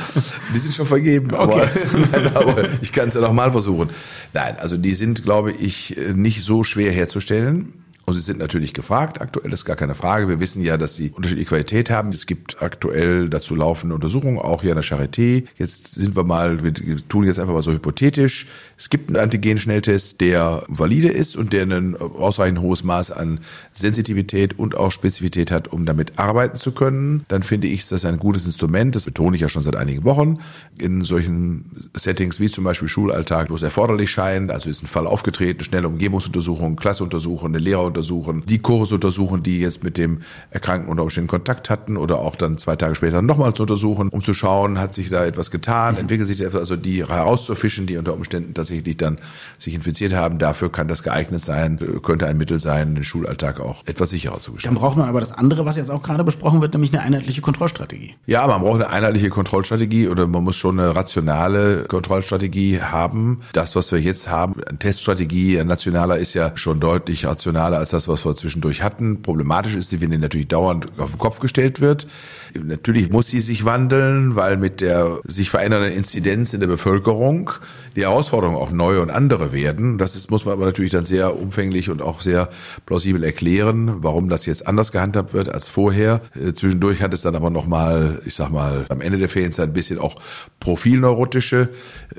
die 0.55 0.59
sind 0.59 0.75
schon 0.75 0.87
vergeben, 0.87 1.35
okay. 1.35 1.41
aber, 1.43 1.71
nein, 2.13 2.37
aber 2.37 2.69
ich 2.81 2.93
kann 2.93 3.09
es 3.09 3.15
ja 3.15 3.21
noch 3.21 3.33
mal 3.33 3.53
versuchen. 3.53 3.91
Nein, 4.33 4.57
also 4.59 4.77
die 4.77 4.95
sind, 4.95 5.23
glaube 5.25 5.53
ich, 5.53 5.97
äh, 5.97 6.15
nicht 6.15 6.43
so 6.43 6.65
schwer 6.65 6.93
herzustellen. 6.93 7.86
Und 8.09 8.15
sie 8.15 8.21
sind 8.21 8.39
natürlich 8.39 8.73
gefragt. 8.73 9.21
Aktuell 9.21 9.53
ist 9.53 9.65
gar 9.65 9.75
keine 9.75 9.97
Frage. 9.97 10.29
Wir 10.29 10.39
wissen 10.39 10.63
ja, 10.63 10.77
dass 10.77 10.95
sie 10.95 11.11
unterschiedliche 11.11 11.49
Qualität 11.49 11.91
haben. 11.91 12.11
Es 12.11 12.27
gibt 12.27 12.63
aktuell 12.63 13.29
dazu 13.29 13.57
laufende 13.57 13.97
Untersuchungen, 13.97 14.39
auch 14.39 14.63
hier 14.63 14.71
an 14.71 14.81
der 14.81 14.85
Charité. 14.85 15.45
Jetzt 15.57 15.89
sind 15.89 16.15
wir 16.15 16.23
mal, 16.23 16.63
wir 16.63 16.73
tun 17.09 17.27
jetzt 17.27 17.41
einfach 17.41 17.53
mal 17.53 17.63
so 17.63 17.73
hypothetisch. 17.73 18.47
Es 18.79 18.91
gibt 18.91 19.09
einen 19.09 19.17
Antigen-Schnelltest, 19.17 20.21
der 20.21 20.63
valide 20.69 21.09
ist 21.09 21.35
und 21.35 21.53
der 21.53 21.65
ein 21.65 21.97
ausreichend 21.97 22.61
hohes 22.61 22.85
Maß 22.85 23.11
an 23.11 23.41
Sensitivität 23.73 24.57
und 24.57 24.77
auch 24.77 24.93
Spezifität 24.93 25.51
hat, 25.51 25.67
um 25.67 25.85
damit 25.85 26.17
arbeiten 26.17 26.57
zu 26.57 26.71
können. 26.71 27.25
Dann 27.27 27.43
finde 27.43 27.67
ich, 27.67 27.81
ist 27.81 27.91
das 27.91 28.05
ein 28.05 28.19
gutes 28.19 28.47
Instrument. 28.47 28.95
Das 28.95 29.07
betone 29.07 29.35
ich 29.35 29.43
ja 29.43 29.49
schon 29.49 29.65
seit 29.65 29.75
einigen 29.75 30.05
Wochen. 30.05 30.39
In 30.79 31.03
solchen 31.03 31.91
Settings 31.97 32.39
wie 32.39 32.49
zum 32.49 32.63
Beispiel 32.63 32.87
Schulalltag, 32.87 33.51
wo 33.51 33.57
es 33.57 33.63
erforderlich 33.65 34.11
scheint, 34.13 34.53
also 34.53 34.71
ist 34.71 34.85
ein 34.85 34.87
Fall 34.87 35.09
aufgetreten, 35.09 35.65
schnelle 35.65 35.89
Umgebungsuntersuchung, 35.89 36.77
Klassuntersuchung, 36.77 37.49
eine 37.49 37.59
Lehreruntersuchung, 37.59 37.96
untersuchen, 37.97 38.43
die 38.47 38.59
Kurse 38.59 38.95
untersuchen, 38.97 39.43
die 39.43 39.61
jetzt 39.61 39.83
mit 39.83 39.97
dem 39.97 40.21
Erkrankten 40.51 40.91
unter 40.91 41.03
Umständen 41.03 41.29
Kontakt 41.29 41.71
hatten 41.71 41.97
oder 41.97 42.19
auch 42.19 42.37
dann 42.37 42.59
zwei 42.59 42.77
Tage 42.77 42.95
später 42.95 43.23
nochmal 43.23 43.55
zu 43.55 43.63
untersuchen, 43.63 44.09
um 44.11 44.23
zu 44.23 44.35
schauen, 44.35 44.79
hat 44.79 44.95
sich 44.95 45.09
da 45.09 45.25
etwas 45.25 45.51
getan, 45.51 45.95
mhm. 45.95 46.01
entwickelt 46.01 46.29
sich 46.29 46.41
etwas, 46.43 46.61
also 46.61 46.77
die 46.77 47.07
herauszufischen, 47.07 47.87
die 47.87 47.97
unter 47.97 48.15
Umständen 48.15 48.55
tatsächlich 48.55 48.97
dann 48.97 49.19
sich 49.59 49.75
infiziert 49.75 50.15
haben. 50.15 50.39
Dafür 50.39 50.71
kann 50.71 50.89
das 50.89 51.03
geeignet 51.03 51.41
sein, 51.41 51.79
könnte 52.03 52.27
ein 52.27 52.37
Mittel 52.37 52.59
sein, 52.59 52.95
den 52.95 53.05
Schulalltag 53.05 53.61
auch 53.61 53.83
etwas 53.87 54.11
sicherer 54.11 54.41
zu 54.41 54.53
gestalten. 54.53 54.75
Dann 54.75 54.83
braucht 54.83 54.97
man 54.97 55.09
aber 55.09 55.21
das 55.21 55.33
andere, 55.33 55.65
was 55.65 55.77
jetzt 55.77 55.91
auch 55.91 56.03
gerade 56.03 56.25
besprochen 56.25 56.61
wird, 56.61 56.75
nämlich 56.75 56.93
eine 56.93 57.03
einheitliche 57.03 57.41
Kontrollstrategie. 57.41 58.15
Ja, 58.27 58.47
man 58.47 58.61
braucht 58.61 58.77
eine 58.77 58.91
einheitliche 58.91 59.31
Kontrollstrategie 59.31 60.09
oder 60.09 60.27
man 60.27 60.45
muss 60.45 60.57
schon 60.57 60.79
eine 60.79 60.95
rationale 60.95 61.85
Kontrollstrategie 61.85 62.83
haben. 62.83 63.41
Das, 63.53 63.75
was 63.77 63.91
wir 63.93 64.01
jetzt 64.01 64.29
haben, 64.29 64.63
eine 64.63 64.79
Teststrategie, 64.79 65.59
ein 65.59 65.67
nationaler 65.67 66.19
ist 66.19 66.35
ja 66.35 66.53
schon 66.57 66.81
deutlich 66.81 67.25
rationaler 67.25 67.86
als 67.87 68.05
das, 68.05 68.09
was 68.09 68.25
wir 68.27 68.35
zwischendurch 68.35 68.83
hatten. 68.83 69.23
Problematisch 69.23 69.75
ist, 69.75 70.01
wenn 70.01 70.11
die 70.11 70.19
natürlich 70.19 70.49
dauernd 70.49 70.89
auf 70.99 71.11
den 71.11 71.19
Kopf 71.19 71.39
gestellt 71.39 71.81
wird. 71.81 72.09
Natürlich 72.55 73.11
muss 73.11 73.29
sie 73.29 73.41
sich 73.41 73.65
wandeln, 73.65 74.35
weil 74.35 74.57
mit 74.57 74.81
der 74.81 75.21
sich 75.25 75.51
verändernden 75.51 75.93
Inzidenz 75.93 76.53
in 76.53 76.61
der 76.61 76.67
Bevölkerung 76.67 77.51
die 77.95 78.03
Herausforderungen 78.03 78.59
auch 78.59 78.71
neue 78.71 79.01
und 79.01 79.11
andere 79.11 79.53
werden. 79.53 79.99
Das 79.99 80.17
ist, 80.17 80.31
muss 80.31 80.45
man 80.45 80.53
aber 80.53 80.67
natürlich 80.67 80.91
dann 80.91 81.05
sehr 81.05 81.39
umfänglich 81.39 81.91
und 81.91 82.03
auch 82.03 82.21
sehr 82.21 82.49
plausibel 82.87 83.23
erklären, 83.23 84.03
warum 84.03 84.29
das 84.29 84.47
jetzt 84.47 84.67
anders 84.67 84.91
gehandhabt 84.91 85.33
wird 85.33 85.53
als 85.53 85.69
vorher. 85.69 86.21
Äh, 86.35 86.55
zwischendurch 86.55 87.03
hat 87.03 87.15
es 87.15 87.23
dann 87.23 87.37
aber 87.37 87.51
nochmal, 87.51 88.21
ich 88.27 88.35
sag 88.35 88.51
mal, 88.51 88.87
am 88.89 89.01
Ende 89.01 89.19
der 89.19 89.29
Ferienzeit 89.29 89.69
ein 89.69 89.73
bisschen 89.73 89.99
auch 89.99 90.17
profilneurotische 90.61 91.69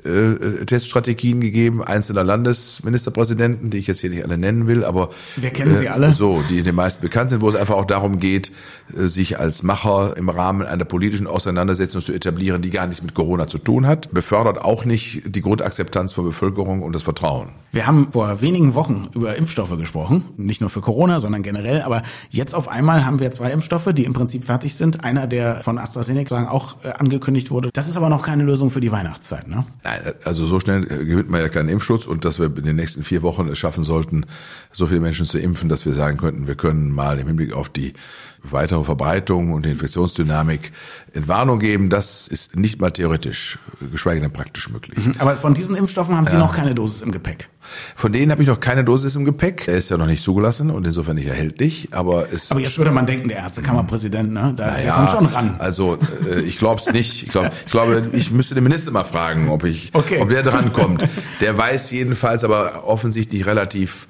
äh, 0.03 0.65
Teststrategien 0.65 1.41
gegeben, 1.41 1.83
einzelner 1.83 2.23
Landesministerpräsidenten, 2.23 3.69
die 3.69 3.79
ich 3.79 3.87
jetzt 3.87 4.01
hier 4.01 4.09
nicht 4.09 4.23
alle 4.23 4.37
nennen 4.37 4.67
will, 4.67 4.83
aber 4.83 5.09
wir 5.35 5.51
kennen 5.57 5.75
sie 5.75 5.85
äh, 5.85 5.89
alle. 5.89 6.11
So, 6.11 6.43
die 6.49 6.63
den 6.63 6.75
meisten 6.75 7.01
bekannt 7.01 7.29
sind, 7.29 7.41
wo 7.41 7.49
es 7.49 7.55
einfach 7.55 7.75
auch 7.75 7.85
darum 7.85 8.19
geht, 8.19 8.51
äh, 8.95 9.07
sich 9.07 9.39
als 9.39 9.63
Macher 9.63 10.15
im 10.17 10.29
Rahmen 10.29 10.65
einer 10.65 10.85
politischen 10.85 11.27
Auseinandersetzung 11.27 12.01
zu 12.01 12.13
etablieren, 12.13 12.61
die 12.61 12.69
gar 12.69 12.87
nichts 12.87 13.01
mit 13.01 13.13
Corona 13.13 13.47
zu 13.47 13.57
tun 13.57 13.87
hat, 13.87 14.11
befördert 14.11 14.61
auch 14.61 14.85
nicht 14.85 15.23
die 15.25 15.41
Grundakzeptanz 15.41 16.13
von 16.13 16.25
Bevölkerung 16.25 16.81
und 16.83 16.93
das 16.93 17.03
Vertrauen. 17.03 17.49
Wir 17.71 17.85
haben 17.85 18.11
vor 18.11 18.41
wenigen 18.41 18.73
Wochen 18.75 19.09
über 19.13 19.35
Impfstoffe 19.35 19.77
gesprochen, 19.77 20.23
nicht 20.37 20.61
nur 20.61 20.69
für 20.69 20.81
Corona, 20.81 21.19
sondern 21.19 21.43
generell, 21.43 21.81
aber 21.81 22.03
jetzt 22.29 22.55
auf 22.55 22.69
einmal 22.69 23.05
haben 23.05 23.19
wir 23.19 23.31
zwei 23.31 23.51
Impfstoffe, 23.51 23.93
die 23.93 24.05
im 24.05 24.13
Prinzip 24.13 24.45
fertig 24.45 24.75
sind. 24.75 25.03
Einer, 25.03 25.27
der 25.27 25.61
von 25.61 25.77
AstraZeneca 25.77 26.49
auch 26.49 26.83
äh, 26.83 26.89
angekündigt 26.89 27.51
wurde. 27.51 27.69
Das 27.73 27.87
ist 27.87 27.97
aber 27.97 28.09
noch 28.09 28.23
keine 28.23 28.43
Lösung 28.43 28.69
für 28.69 28.79
die 28.79 28.91
Weihnachtszeit, 28.91 29.47
ne? 29.47 29.65
Nein, 29.83 29.99
also 30.23 30.45
so 30.45 30.59
schnell 30.59 30.85
gewinnt 30.85 31.29
man 31.29 31.41
ja 31.41 31.49
keinen 31.49 31.69
Impfschutz 31.69 32.05
und 32.05 32.25
dass 32.25 32.39
wir 32.39 32.45
in 32.45 32.63
den 32.63 32.75
nächsten 32.75 33.03
vier 33.03 33.21
Wochen 33.21 33.47
es 33.47 33.57
schaffen 33.57 33.83
sollten, 33.83 34.25
so 34.71 34.87
viele 34.87 34.99
Menschen 34.99 35.25
zu 35.25 35.37
impfen, 35.37 35.46
dass 35.69 35.85
wir 35.85 35.93
sagen 35.93 36.17
könnten, 36.17 36.47
wir 36.47 36.55
können 36.55 36.91
mal 36.91 37.19
im 37.19 37.27
Hinblick 37.27 37.53
auf 37.53 37.69
die 37.69 37.93
weitere 38.51 38.83
Verbreitung 38.83 39.53
und 39.53 39.65
die 39.65 39.71
Infektionsdynamik 39.71 40.71
Entwarnung 41.13 41.59
geben, 41.59 41.89
das 41.89 42.27
ist 42.27 42.55
nicht 42.55 42.79
mal 42.79 42.91
theoretisch, 42.91 43.59
geschweige 43.91 44.21
denn 44.21 44.31
praktisch 44.31 44.69
möglich. 44.69 45.05
Mhm. 45.05 45.15
Aber 45.19 45.35
von 45.37 45.53
diesen 45.53 45.75
Impfstoffen 45.75 46.15
haben 46.15 46.25
Sie 46.25 46.33
ja. 46.33 46.39
noch 46.39 46.55
keine 46.55 46.75
Dosis 46.75 47.01
im 47.01 47.11
Gepäck? 47.11 47.49
Von 47.95 48.13
denen 48.13 48.31
habe 48.31 48.41
ich 48.41 48.47
noch 48.47 48.59
keine 48.59 48.83
Dosis 48.83 49.15
im 49.15 49.25
Gepäck. 49.25 49.67
Er 49.67 49.77
ist 49.77 49.89
ja 49.89 49.97
noch 49.97 50.05
nicht 50.05 50.23
zugelassen 50.23 50.69
und 50.69 50.85
insofern 50.85 51.15
nicht 51.15 51.27
erhältlich. 51.27 51.89
Aber 51.91 52.31
es. 52.31 52.51
Aber 52.51 52.59
jetzt 52.59 52.77
würde 52.77 52.91
man 52.91 53.05
denken, 53.05 53.29
der 53.29 53.39
Ärztekammerpräsident, 53.39 54.31
ne, 54.31 54.53
da 54.55 54.67
naja, 54.67 54.95
kommt 54.95 55.09
schon 55.09 55.25
ran. 55.25 55.55
Also 55.59 55.97
äh, 56.29 56.41
ich 56.41 56.57
glaube 56.57 56.81
es 56.81 56.91
nicht. 56.91 57.23
Ich 57.23 57.29
glaube, 57.29 57.51
ich 57.65 57.71
glaube, 57.71 58.09
ich 58.13 58.31
müsste 58.31 58.55
den 58.55 58.63
Minister 58.63 58.91
mal 58.91 59.03
fragen, 59.03 59.49
ob 59.49 59.63
ich, 59.63 59.91
okay. 59.93 60.19
ob 60.21 60.29
der 60.29 60.43
dran 60.43 60.71
kommt. 60.71 61.07
Der 61.41 61.57
weiß 61.57 61.91
jedenfalls, 61.91 62.43
aber 62.43 62.87
offensichtlich 62.87 63.45
relativ 63.45 64.07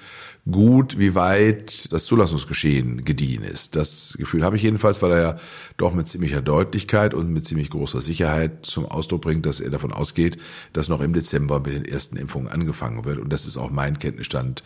gut, 0.49 0.97
wie 0.97 1.15
weit 1.15 1.91
das 1.91 2.05
Zulassungsgeschehen 2.05 3.03
gediehen 3.03 3.43
ist. 3.43 3.75
Das 3.75 4.15
Gefühl 4.27 4.43
habe 4.43 4.57
ich 4.57 4.63
jedenfalls, 4.63 5.01
weil 5.01 5.11
er 5.11 5.21
ja 5.21 5.35
doch 5.77 5.93
mit 5.93 6.09
ziemlicher 6.09 6.41
Deutlichkeit 6.41 7.13
und 7.13 7.31
mit 7.31 7.47
ziemlich 7.47 7.69
großer 7.69 8.01
Sicherheit 8.01 8.65
zum 8.65 8.85
Ausdruck 8.85 9.21
bringt, 9.21 9.45
dass 9.45 9.61
er 9.61 9.69
davon 9.69 9.93
ausgeht, 9.93 10.37
dass 10.73 10.89
noch 10.89 10.99
im 10.99 11.13
Dezember 11.13 11.61
mit 11.61 11.73
den 11.73 11.85
ersten 11.85 12.17
Impfungen 12.17 12.49
angefangen 12.49 13.05
wird. 13.05 13.19
Und 13.19 13.31
das 13.31 13.45
ist 13.45 13.55
auch 13.55 13.71
mein 13.71 13.99
Kenntnisstand 13.99 14.63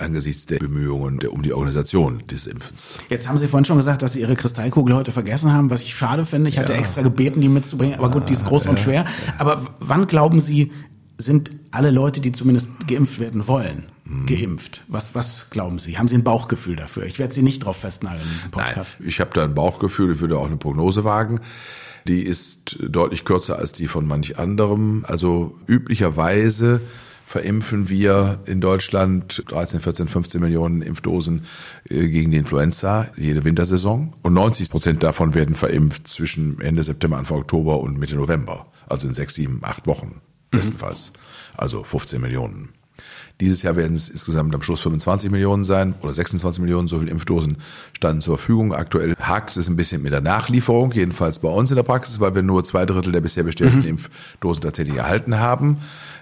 angesichts 0.00 0.46
der 0.46 0.58
Bemühungen 0.58 1.20
der, 1.20 1.32
um 1.32 1.42
die 1.42 1.52
Organisation 1.52 2.24
des 2.28 2.48
Impfens. 2.48 2.98
Jetzt 3.08 3.28
haben 3.28 3.38
Sie 3.38 3.46
vorhin 3.46 3.64
schon 3.64 3.76
gesagt, 3.76 4.02
dass 4.02 4.14
Sie 4.14 4.20
Ihre 4.20 4.34
Kristallkugel 4.34 4.96
heute 4.96 5.12
vergessen 5.12 5.52
haben, 5.52 5.70
was 5.70 5.80
ich 5.80 5.94
schade 5.94 6.26
finde. 6.26 6.50
Ich 6.50 6.58
hatte 6.58 6.72
ja. 6.72 6.78
extra 6.78 7.02
gebeten, 7.02 7.40
die 7.40 7.48
mitzubringen. 7.48 7.98
Aber 7.98 8.10
gut, 8.10 8.28
die 8.28 8.32
ist 8.32 8.44
groß 8.44 8.64
ja. 8.64 8.70
und 8.70 8.80
schwer. 8.80 9.06
Aber 9.38 9.62
wann 9.78 10.08
glauben 10.08 10.40
Sie, 10.40 10.72
sind 11.18 11.52
alle 11.70 11.92
Leute, 11.92 12.20
die 12.20 12.32
zumindest 12.32 12.68
geimpft 12.88 13.20
werden 13.20 13.46
wollen. 13.46 13.93
Geimpft? 14.26 14.84
Was, 14.88 15.14
was 15.14 15.50
glauben 15.50 15.78
Sie? 15.78 15.98
Haben 15.98 16.08
Sie 16.08 16.14
ein 16.14 16.24
Bauchgefühl 16.24 16.76
dafür? 16.76 17.04
Ich 17.04 17.18
werde 17.18 17.32
Sie 17.32 17.42
nicht 17.42 17.64
drauf 17.64 17.78
festnageln 17.78 18.22
in 18.22 18.32
diesem 18.32 18.50
Podcast. 18.50 18.96
Nein, 19.00 19.08
ich 19.08 19.20
habe 19.20 19.30
da 19.32 19.44
ein 19.44 19.54
Bauchgefühl, 19.54 20.12
ich 20.12 20.20
würde 20.20 20.38
auch 20.38 20.46
eine 20.46 20.56
Prognose 20.56 21.04
wagen. 21.04 21.40
Die 22.06 22.22
ist 22.22 22.76
deutlich 22.86 23.24
kürzer 23.24 23.58
als 23.58 23.72
die 23.72 23.88
von 23.88 24.06
manch 24.06 24.38
anderem. 24.38 25.04
Also 25.08 25.56
üblicherweise 25.66 26.82
verimpfen 27.26 27.88
wir 27.88 28.40
in 28.44 28.60
Deutschland 28.60 29.42
13, 29.48 29.80
14, 29.80 30.08
15 30.08 30.40
Millionen 30.40 30.82
Impfdosen 30.82 31.46
äh, 31.88 32.08
gegen 32.08 32.30
die 32.30 32.36
Influenza 32.36 33.08
jede 33.16 33.44
Wintersaison. 33.44 34.12
Und 34.22 34.34
90 34.34 34.68
Prozent 34.68 35.02
davon 35.02 35.32
werden 35.32 35.54
verimpft 35.54 36.08
zwischen 36.08 36.60
Ende 36.60 36.82
September, 36.82 37.16
Anfang 37.16 37.38
Oktober 37.38 37.80
und 37.80 37.98
Mitte 37.98 38.16
November. 38.16 38.66
Also 38.86 39.08
in 39.08 39.14
sechs, 39.14 39.34
sieben, 39.34 39.60
acht 39.62 39.86
Wochen 39.86 40.20
bestenfalls. 40.50 41.14
Also 41.56 41.82
15 41.82 42.20
Millionen. 42.20 42.68
Dieses 43.40 43.62
Jahr 43.62 43.74
werden 43.74 43.96
es 43.96 44.08
insgesamt 44.08 44.54
am 44.54 44.62
Schluss 44.62 44.80
25 44.82 45.28
Millionen 45.30 45.64
sein 45.64 45.94
oder 46.02 46.14
26 46.14 46.62
Millionen, 46.62 46.86
so 46.86 47.00
viele 47.00 47.10
Impfdosen 47.10 47.56
standen 47.92 48.20
zur 48.20 48.38
Verfügung. 48.38 48.72
Aktuell 48.72 49.16
hakt 49.20 49.56
es 49.56 49.68
ein 49.68 49.74
bisschen 49.74 50.02
mit 50.02 50.12
der 50.12 50.20
Nachlieferung, 50.20 50.92
jedenfalls 50.92 51.40
bei 51.40 51.48
uns 51.48 51.70
in 51.70 51.76
der 51.76 51.82
Praxis, 51.82 52.20
weil 52.20 52.36
wir 52.36 52.42
nur 52.42 52.62
zwei 52.62 52.86
Drittel 52.86 53.10
der 53.12 53.20
bisher 53.20 53.42
bestellten 53.42 53.80
mhm. 53.80 53.88
Impfdosen 53.88 54.62
tatsächlich 54.62 54.96
erhalten 54.98 55.40
haben. 55.40 55.78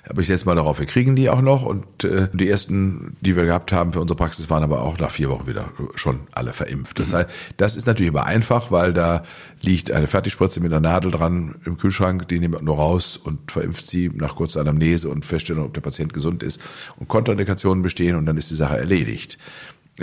Aber 0.09 0.21
ich 0.21 0.27
setze 0.27 0.47
mal 0.47 0.57
darauf, 0.57 0.79
wir 0.79 0.87
kriegen 0.87 1.15
die 1.15 1.29
auch 1.29 1.43
noch. 1.43 1.65
Und 1.65 2.03
äh, 2.03 2.29
die 2.33 2.49
ersten, 2.49 3.17
die 3.21 3.37
wir 3.37 3.45
gehabt 3.45 3.73
haben 3.73 3.93
für 3.93 4.01
unsere 4.01 4.17
Praxis, 4.17 4.51
waren 4.51 4.63
aber 4.63 4.83
auch 4.83 4.99
nach 4.99 5.11
vier 5.11 5.31
Wochen 5.31 5.47
wieder 5.47 5.69
schon 5.95 6.21
alle 6.33 6.53
verimpft. 6.53 6.99
Das 6.99 7.13
mhm. 7.13 7.17
heißt, 7.17 7.31
das 7.59 7.77
ist 7.77 7.87
natürlich 7.87 8.11
aber 8.11 8.27
einfach, 8.27 8.71
weil 8.71 8.93
da 8.93 9.23
liegt 9.61 9.93
eine 9.93 10.09
Fertigspritze 10.09 10.61
mit 10.61 10.73
einer 10.73 10.81
Nadel 10.81 11.13
dran 11.13 11.57
im 11.67 11.77
Kühlschrank, 11.77 12.27
die 12.29 12.41
nimmt 12.41 12.55
man 12.55 12.65
nur 12.65 12.77
raus 12.77 13.17
und 13.17 13.53
verimpft 13.53 13.87
sie 13.87 14.11
nach 14.13 14.35
kurzer 14.35 14.61
Anamnese 14.61 15.09
und 15.09 15.25
Feststellung, 15.25 15.67
ob 15.67 15.75
der 15.75 15.83
Patient 15.83 16.13
gesund 16.13 16.43
ist 16.43 16.61
und 17.03 17.09
Kontraindikationen 17.09 17.83
bestehen 17.83 18.15
und 18.17 18.27
dann 18.27 18.37
ist 18.37 18.51
die 18.51 18.55
Sache 18.55 18.79
erledigt. 18.79 19.37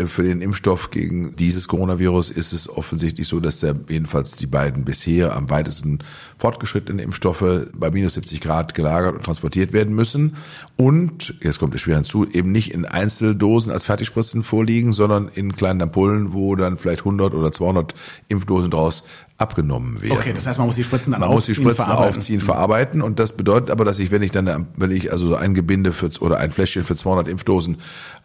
Für 0.05 0.21
den 0.21 0.41
Impfstoff 0.41 0.91
gegen 0.91 1.35
dieses 1.35 1.67
Coronavirus 1.67 2.29
ist 2.29 2.53
es 2.53 2.69
offensichtlich 2.69 3.27
so, 3.27 3.39
dass 3.39 3.59
der 3.59 3.75
jedenfalls 3.89 4.35
die 4.35 4.45
beiden 4.45 4.85
bisher 4.85 5.35
am 5.35 5.49
weitesten 5.49 5.99
fortgeschrittenen 6.37 6.99
Impfstoffe 6.99 7.71
bei 7.73 7.89
minus 7.89 8.13
70 8.13 8.39
Grad 8.39 8.75
gelagert 8.75 9.15
und 9.15 9.25
transportiert 9.25 9.73
werden 9.73 9.95
müssen. 9.95 10.35
Und, 10.75 11.33
jetzt 11.41 11.57
kommt 11.57 11.73
es 11.73 11.81
schwer 11.81 11.95
hinzu, 11.95 12.27
eben 12.27 12.51
nicht 12.51 12.71
in 12.71 12.85
Einzeldosen 12.85 13.71
als 13.71 13.85
Fertigspritzen 13.85 14.43
vorliegen, 14.43 14.93
sondern 14.93 15.27
in 15.27 15.55
kleinen 15.55 15.81
Ampullen, 15.81 16.33
wo 16.33 16.55
dann 16.55 16.77
vielleicht 16.77 17.01
100 17.01 17.33
oder 17.33 17.51
200 17.51 17.95
Impfdosen 18.27 18.69
draus 18.69 19.03
abgenommen 19.39 20.01
werden. 20.01 20.17
Okay, 20.17 20.33
das 20.35 20.45
heißt, 20.45 20.59
man 20.59 20.67
muss 20.67 20.75
die 20.75 20.83
Spritzen 20.83 21.11
dann 21.11 21.21
man 21.21 21.29
aufziehen, 21.29 21.37
muss 21.37 21.45
die 21.45 21.61
Spritzen 21.61 21.85
verarbeiten. 21.85 22.17
aufziehen, 22.17 22.41
verarbeiten 22.41 23.01
und 23.01 23.19
das 23.19 23.33
bedeutet 23.33 23.71
aber, 23.71 23.85
dass 23.85 23.97
ich, 23.97 24.11
wenn 24.11 24.21
ich 24.21 24.31
dann, 24.31 24.67
wenn 24.75 24.91
ich 24.91 25.11
also 25.11 25.35
ein 25.35 25.53
Gebinde 25.53 25.93
für 25.93 26.09
oder 26.19 26.37
ein 26.37 26.51
Fläschchen 26.51 26.83
für 26.83 26.95
200 26.95 27.27
Impfdosen 27.27 27.77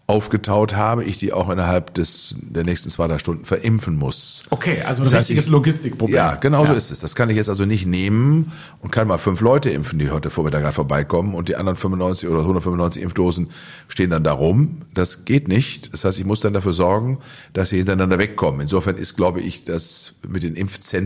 aufgetaut 0.07 0.77
habe, 0.77 1.03
ich 1.05 1.17
die 1.17 1.33
auch 1.33 1.49
innerhalb 1.49 1.95
des 1.95 2.37
der 2.39 2.63
nächsten 2.65 2.91
zwei 2.91 3.07
drei 3.07 3.19
Stunden 3.19 3.47
verimpfen 3.47 3.97
muss. 3.97 4.43
Okay, 4.51 4.83
also 4.83 5.03
ein 5.03 5.11
das 5.11 5.21
richtiges 5.21 5.47
ich, 5.47 5.51
Logistikproblem. 5.51 6.15
Ja, 6.15 6.35
genau 6.35 6.65
ja. 6.65 6.73
so 6.73 6.77
ist 6.77 6.91
es. 6.91 7.01
Das 7.01 7.15
kann 7.15 7.31
ich 7.31 7.37
jetzt 7.37 7.49
also 7.49 7.65
nicht 7.65 7.87
nehmen 7.87 8.53
und 8.83 8.91
kann 8.91 9.09
mal 9.09 9.17
fünf 9.17 9.41
Leute 9.41 9.71
impfen, 9.71 9.99
die 9.99 10.11
heute 10.11 10.29
Vormittag 10.29 10.61
gerade 10.61 10.75
vorbeikommen 10.75 11.35
und 11.35 11.49
die 11.49 11.57
anderen 11.57 11.77
95 11.77 12.29
oder 12.29 12.41
195 12.41 13.03
Impfdosen 13.03 13.49
stehen 13.89 14.11
dann 14.11 14.25
da 14.25 14.33
rum. 14.33 14.83
Das 14.93 15.25
geht 15.25 15.49
nicht. 15.49 15.95
Das 15.95 16.05
heißt, 16.05 16.19
ich 16.19 16.27
muss 16.27 16.41
dann 16.41 16.53
dafür 16.53 16.75
sorgen, 16.75 17.21
dass 17.55 17.71
sie 17.71 17.79
hintereinander 17.79 18.19
wegkommen. 18.19 18.61
Insofern 18.61 18.97
ist, 18.97 19.17
glaube 19.17 19.41
ich, 19.41 19.65
das 19.65 20.13
mit 20.29 20.43
den 20.43 20.55
Impfzentren 20.55 21.04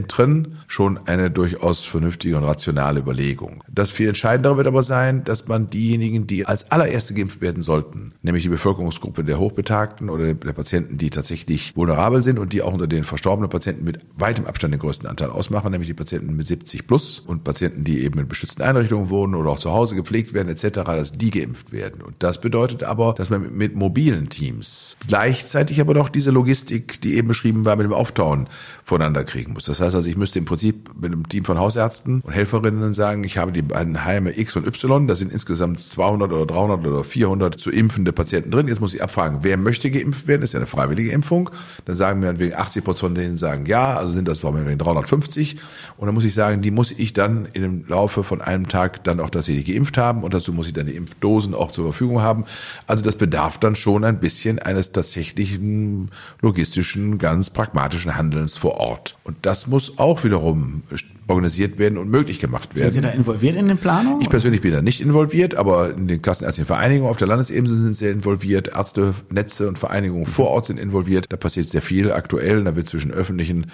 schon 0.67 0.99
eine 1.07 1.31
durchaus 1.31 1.85
vernünftige 1.85 2.37
und 2.37 2.45
rationale 2.45 3.01
Überlegung. 3.01 3.65
Das 3.69 3.91
viel 3.91 4.09
entscheidendere 4.09 4.57
wird 4.57 4.67
aber 4.67 4.83
sein, 4.83 5.25
dass 5.25 5.49
man 5.49 5.71
diejenigen, 5.71 6.27
die 6.27 6.47
als 6.47 6.71
allererste 6.71 7.15
geimpft 7.15 7.41
werden 7.41 7.63
sollten, 7.63 8.13
nämlich 8.23 8.45
die 8.45 8.49
Bevölkerung 8.49 8.69
Bevölkerungsgruppe 8.79 9.25
der 9.25 9.39
Hochbetagten 9.39 10.11
oder 10.11 10.35
der 10.35 10.53
Patienten, 10.53 10.99
die 10.99 11.11
tatsächlich 11.11 11.77
vulnerabel 11.77 12.23
sind 12.23 12.39
und 12.39 12.53
die 12.53 12.63
auch 12.63 12.73
unter 12.73 12.87
den 12.87 13.05
verstorbenen 13.05 13.51
Patienten 13.51 13.85
mit 13.85 14.01
weitem 14.17 14.47
Abstand 14.47 14.75
den 14.75 14.81
größten 14.81 15.09
Anteil 15.09 15.31
ausmachen, 15.31 15.71
nämlich 15.71 15.89
die 15.89 15.95
Patienten 15.95 16.37
mit 16.37 16.47
70 16.47 16.87
plus 16.87 17.21
und 17.21 17.45
Patienten, 17.45 17.85
die 17.85 18.05
eben 18.05 18.19
in 18.19 18.29
beschützten 18.29 18.63
Einrichtungen 18.63 19.11
wohnen 19.11 19.35
oder 19.35 19.51
auch 19.51 19.59
zu 19.59 19.73
Hause 19.73 19.95
gepflegt 19.95 20.35
werden 20.35 20.49
etc., 20.49 20.81
dass 20.85 21.13
die 21.13 21.31
geimpft 21.31 21.73
werden. 21.73 22.03
Und 22.03 22.17
das 22.23 22.41
bedeutet 22.41 22.83
aber, 22.83 23.15
dass 23.17 23.31
man 23.31 23.57
mit 23.57 23.75
mobilen 23.75 24.29
Teams 24.29 24.97
gleichzeitig 25.07 25.81
aber 25.81 25.95
doch 25.95 26.09
diese 26.09 26.31
Logistik, 26.31 27.01
die 27.01 27.17
eben 27.17 27.29
beschrieben 27.29 27.65
war, 27.65 27.77
mit 27.77 27.85
dem 27.85 27.93
Auftauen 27.93 28.49
voneinander 28.85 29.25
kriegen 29.25 29.53
muss. 29.53 29.65
Das 29.65 29.81
heißt 29.81 29.88
also, 29.95 30.09
ich 30.09 30.17
müsste 30.17 30.39
im 30.39 30.45
Prinzip 30.45 30.91
mit 31.01 31.13
einem 31.13 31.29
Team 31.29 31.45
von 31.45 31.59
Hausärzten 31.59 32.21
und 32.21 32.33
Helferinnen 32.33 32.95
sagen, 32.95 33.25
ich 33.25 33.39
habe 33.39 33.53
die 33.53 33.63
beiden 33.63 34.05
Heime 34.05 34.39
X 34.39 34.57
und 34.57 34.67
Y, 34.67 35.07
da 35.07 35.15
sind 35.15 35.33
insgesamt 35.33 35.81
200 35.81 36.33
oder 36.33 36.47
300 36.47 36.87
oder 36.87 37.05
400 37.05 37.61
zu 37.61 37.71
impfende 37.71 38.13
Patienten 38.13 38.51
drin. 38.51 38.69
Jetzt 38.69 38.81
muss 38.81 38.95
ich 38.95 39.03
abfragen, 39.03 39.39
wer 39.43 39.57
möchte 39.57 39.91
geimpft 39.91 40.27
werden? 40.27 40.41
Das 40.41 40.51
ist 40.51 40.55
ja 40.55 40.61
eine 40.61 40.67
freiwillige 40.67 41.11
Impfung. 41.11 41.51
Dann 41.85 41.97
sagen 41.97 42.23
wir 42.23 42.39
wegen 42.39 42.55
80 42.55 42.85
Prozent 42.85 43.17
denen 43.17 43.37
sagen 43.37 43.67
ja, 43.67 43.95
also 43.95 44.13
sind 44.13 44.29
das 44.29 44.43
wegen 44.45 44.79
350. 44.79 45.57
Und 45.97 46.07
dann 46.07 46.15
muss 46.15 46.25
ich 46.25 46.35
sagen, 46.35 46.63
die 46.63 46.71
muss 46.71 46.93
ich 46.93 47.13
dann 47.13 47.49
dem 47.55 47.85
Laufe 47.87 48.25
von 48.25 48.41
einem 48.41 48.69
Tag 48.69 49.05
dann 49.05 49.21
auch 49.21 49.31
tatsächlich 49.31 49.67
geimpft 49.67 49.99
haben 49.99 50.23
und 50.23 50.35
dazu 50.35 50.53
muss 50.53 50.67
ich 50.67 50.73
dann 50.73 50.87
die 50.87 50.97
Impfdosen 50.97 51.55
auch 51.55 51.73
zur 51.73 51.85
Verfügung 51.85 52.23
haben. 52.23 52.45
Also 52.87 53.03
das 53.03 53.17
bedarf 53.17 53.59
dann 53.59 53.75
schon 53.75 54.05
ein 54.05 54.21
bisschen 54.21 54.59
eines 54.59 54.93
tatsächlichen 54.93 56.11
logistischen, 56.41 57.19
ganz 57.19 57.51
pragmatischen 57.51 58.17
Handelns 58.17 58.57
vor 58.57 58.79
Ort. 58.79 59.17
Und 59.25 59.37
das 59.43 59.67
muss 59.67 59.78
auch 59.99 60.25
wiederum 60.25 60.83
organisiert 61.29 61.79
werden 61.79 61.99
und 61.99 62.11
möglich 62.11 62.41
gemacht 62.41 62.75
werden. 62.75 62.91
Sind 62.91 63.03
Sie 63.03 63.09
da 63.09 63.15
involviert 63.15 63.55
in 63.55 63.69
den 63.69 63.79
Planungen? 63.79 64.21
Ich 64.23 64.31
persönlich 64.31 64.61
bin 64.63 64.73
da 64.73 64.83
nicht 64.83 65.01
involviert, 65.01 65.55
aber 65.55 65.95
in 65.95 66.09
den 66.09 66.23
Kassenärztlichen 66.23 66.67
Vereinigungen 66.67 67.11
auf 67.11 67.19
der 67.19 67.29
Landesebene 67.29 67.75
sind 67.75 67.95
sehr 67.95 68.11
involviert, 68.11 68.69
Ärzte, 68.69 69.15
Netze 69.31 69.69
und 69.69 69.79
Vereinigungen 69.79 70.27
vor 70.27 70.49
Ort 70.49 70.67
sind 70.67 70.81
involviert. 70.81 71.27
Da 71.29 71.37
passiert 71.37 71.69
sehr 71.69 71.83
viel 71.83 72.13
aktuell. 72.13 72.65
Da 72.65 72.75
wird 72.75 72.89
zwischen 72.89 73.11
öffentlichen 73.11 73.67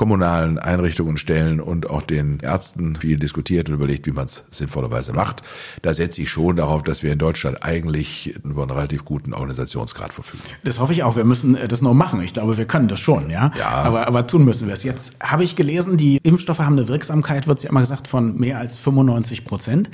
kommunalen 0.00 0.58
Einrichtungen, 0.58 1.18
Stellen 1.18 1.60
und 1.60 1.90
auch 1.90 2.00
den 2.00 2.40
Ärzten 2.40 2.96
viel 2.96 3.18
diskutiert 3.18 3.68
und 3.68 3.74
überlegt, 3.74 4.06
wie 4.06 4.12
man 4.12 4.24
es 4.24 4.44
sinnvollerweise 4.50 5.12
macht. 5.12 5.42
Da 5.82 5.92
setze 5.92 6.22
ich 6.22 6.30
schon 6.30 6.56
darauf, 6.56 6.82
dass 6.82 7.02
wir 7.02 7.12
in 7.12 7.18
Deutschland 7.18 7.62
eigentlich 7.62 8.34
über 8.42 8.62
einen 8.62 8.70
relativ 8.70 9.04
guten 9.04 9.34
Organisationsgrad 9.34 10.14
verfügen. 10.14 10.42
Das 10.64 10.78
hoffe 10.78 10.94
ich 10.94 11.02
auch. 11.02 11.16
Wir 11.16 11.24
müssen 11.24 11.54
äh, 11.54 11.68
das 11.68 11.82
noch 11.82 11.92
machen. 11.92 12.22
Ich 12.22 12.32
glaube, 12.32 12.56
wir 12.56 12.64
können 12.64 12.88
das 12.88 12.98
schon, 12.98 13.28
ja. 13.28 13.52
ja. 13.58 13.68
Aber, 13.68 14.06
aber 14.06 14.26
tun 14.26 14.46
müssen 14.46 14.68
wir 14.68 14.74
es. 14.74 14.84
Jetzt 14.84 15.12
habe 15.22 15.44
ich 15.44 15.54
gelesen, 15.54 15.98
die 15.98 16.18
Impfstoffe 16.22 16.60
haben 16.60 16.78
eine 16.78 16.88
Wirksamkeit, 17.00 17.46
wird 17.46 17.62
ja 17.62 17.70
immer 17.70 17.80
gesagt, 17.80 18.08
von 18.08 18.36
mehr 18.36 18.58
als 18.58 18.78
95 18.78 19.46
Prozent. 19.46 19.90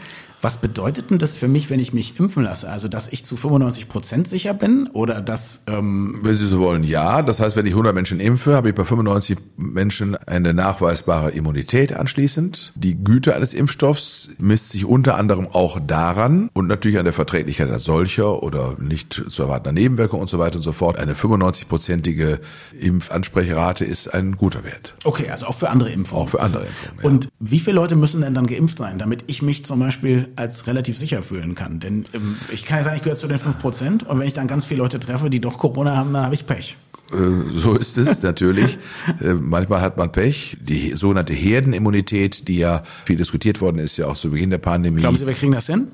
Was 0.46 0.58
bedeutet 0.58 1.10
denn 1.10 1.18
das 1.18 1.34
für 1.34 1.48
mich, 1.48 1.70
wenn 1.70 1.80
ich 1.80 1.92
mich 1.92 2.20
impfen 2.20 2.44
lasse? 2.44 2.70
Also, 2.70 2.86
dass 2.86 3.08
ich 3.08 3.26
zu 3.26 3.36
95 3.36 3.88
Prozent 3.88 4.28
sicher 4.28 4.54
bin 4.54 4.86
oder 4.92 5.20
dass... 5.20 5.64
Ähm 5.66 6.20
wenn 6.22 6.36
Sie 6.36 6.46
so 6.46 6.60
wollen, 6.60 6.84
ja. 6.84 7.22
Das 7.22 7.40
heißt, 7.40 7.56
wenn 7.56 7.66
ich 7.66 7.72
100 7.72 7.92
Menschen 7.92 8.20
impfe, 8.20 8.54
habe 8.54 8.68
ich 8.68 8.74
bei 8.76 8.84
95 8.84 9.38
Menschen 9.56 10.14
eine 10.14 10.54
nachweisbare 10.54 11.32
Immunität 11.32 11.92
anschließend. 11.92 12.74
Die 12.76 12.94
Güte 13.02 13.34
eines 13.34 13.54
Impfstoffs 13.54 14.28
misst 14.38 14.70
sich 14.70 14.84
unter 14.84 15.16
anderem 15.16 15.48
auch 15.50 15.80
daran 15.84 16.48
und 16.52 16.68
natürlich 16.68 16.98
an 16.98 17.04
der 17.04 17.12
Verträglichkeit 17.12 17.68
als 17.68 17.82
solcher 17.82 18.44
oder 18.44 18.76
nicht 18.78 19.20
zu 19.28 19.42
erwartender 19.42 19.72
Nebenwirkung 19.72 20.20
und 20.20 20.30
so 20.30 20.38
weiter 20.38 20.58
und 20.58 20.62
so 20.62 20.70
fort. 20.70 20.96
Eine 20.96 21.14
95-prozentige 21.14 22.38
Impfansprechrate 22.78 23.84
ist 23.84 24.14
ein 24.14 24.36
guter 24.36 24.62
Wert. 24.62 24.94
Okay, 25.02 25.28
also 25.28 25.46
auch 25.46 25.56
für 25.56 25.70
andere 25.70 25.90
Impfungen. 25.90 26.24
Auch 26.24 26.30
für 26.30 26.40
andere 26.40 26.66
Impfungen. 26.66 27.00
Ja. 27.02 27.10
Und 27.10 27.28
wie 27.40 27.58
viele 27.58 27.74
Leute 27.74 27.96
müssen 27.96 28.20
denn 28.20 28.34
dann 28.34 28.46
geimpft 28.46 28.78
sein, 28.78 29.00
damit 29.00 29.24
ich 29.26 29.42
mich 29.42 29.64
zum 29.64 29.80
Beispiel 29.80 30.28
als 30.36 30.66
relativ 30.66 30.96
sicher 30.96 31.22
fühlen 31.22 31.54
kann. 31.54 31.80
Denn 31.80 32.04
ähm, 32.12 32.36
ich 32.52 32.64
kann 32.64 32.78
ja 32.78 32.84
sagen, 32.84 32.96
ich 32.96 33.02
gehöre 33.02 33.18
zu 33.18 33.28
den 33.28 33.38
5% 33.38 34.04
und 34.04 34.18
wenn 34.18 34.26
ich 34.26 34.34
dann 34.34 34.46
ganz 34.46 34.64
viele 34.64 34.82
Leute 34.82 35.00
treffe, 35.00 35.30
die 35.30 35.40
doch 35.40 35.58
Corona 35.58 35.96
haben, 35.96 36.12
dann 36.12 36.24
habe 36.24 36.34
ich 36.34 36.46
Pech. 36.46 36.76
Äh, 37.12 37.16
so 37.54 37.74
ist 37.74 37.98
es 37.98 38.22
natürlich. 38.22 38.78
Äh, 39.20 39.34
manchmal 39.34 39.80
hat 39.80 39.96
man 39.96 40.12
Pech. 40.12 40.56
Die 40.60 40.92
sogenannte 40.92 41.34
Herdenimmunität, 41.34 42.48
die 42.48 42.58
ja 42.58 42.82
viel 43.04 43.16
diskutiert 43.16 43.60
worden 43.60 43.78
ist, 43.78 43.96
ja 43.96 44.06
auch 44.06 44.16
zu 44.16 44.30
Beginn 44.30 44.50
der 44.50 44.58
Pandemie. 44.58 45.00
Glauben 45.00 45.16
Sie, 45.16 45.26
wir 45.26 45.34
kriegen 45.34 45.52
das 45.52 45.66
hin? 45.66 45.88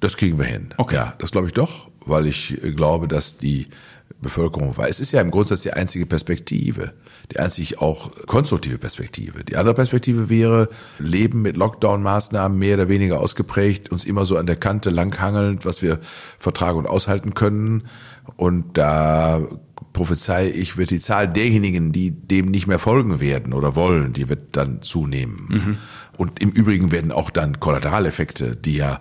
Das 0.00 0.16
kriegen 0.16 0.38
wir 0.38 0.46
hin. 0.46 0.74
Okay. 0.76 0.96
Ja, 0.96 1.14
das 1.18 1.30
glaube 1.30 1.48
ich 1.48 1.52
doch, 1.52 1.88
weil 2.06 2.26
ich 2.26 2.56
glaube, 2.76 3.08
dass 3.08 3.36
die 3.36 3.68
Bevölkerung 4.20 4.76
weiß. 4.76 4.90
Es 4.90 5.00
ist 5.00 5.12
ja 5.12 5.20
im 5.20 5.30
Grundsatz 5.30 5.62
die 5.62 5.72
einzige 5.72 6.06
Perspektive, 6.06 6.92
die 7.30 7.38
einzig 7.38 7.80
auch 7.80 8.10
konstruktive 8.26 8.78
Perspektive. 8.78 9.44
Die 9.44 9.56
andere 9.56 9.74
Perspektive 9.74 10.28
wäre, 10.28 10.68
Leben 10.98 11.42
mit 11.42 11.56
Lockdown-Maßnahmen 11.56 12.58
mehr 12.58 12.74
oder 12.74 12.88
weniger 12.88 13.20
ausgeprägt, 13.20 13.92
uns 13.92 14.04
immer 14.04 14.24
so 14.24 14.36
an 14.36 14.46
der 14.46 14.56
Kante 14.56 14.90
langhangelnd, 14.90 15.64
was 15.64 15.82
wir 15.82 16.00
vertragen 16.38 16.78
und 16.78 16.86
aushalten 16.86 17.34
können. 17.34 17.84
Und 18.36 18.76
da 18.76 19.46
prophezei 19.92 20.50
ich, 20.50 20.76
wird 20.76 20.90
die 20.90 21.00
Zahl 21.00 21.28
derjenigen, 21.28 21.92
die 21.92 22.10
dem 22.10 22.50
nicht 22.50 22.66
mehr 22.66 22.78
folgen 22.78 23.20
werden 23.20 23.52
oder 23.52 23.74
wollen, 23.76 24.12
die 24.12 24.28
wird 24.28 24.56
dann 24.56 24.82
zunehmen. 24.82 25.46
Mhm. 25.48 25.78
Und 26.16 26.40
im 26.40 26.50
Übrigen 26.50 26.90
werden 26.90 27.12
auch 27.12 27.30
dann 27.30 27.60
Kollateraleffekte, 27.60 28.56
die 28.56 28.74
ja 28.74 29.00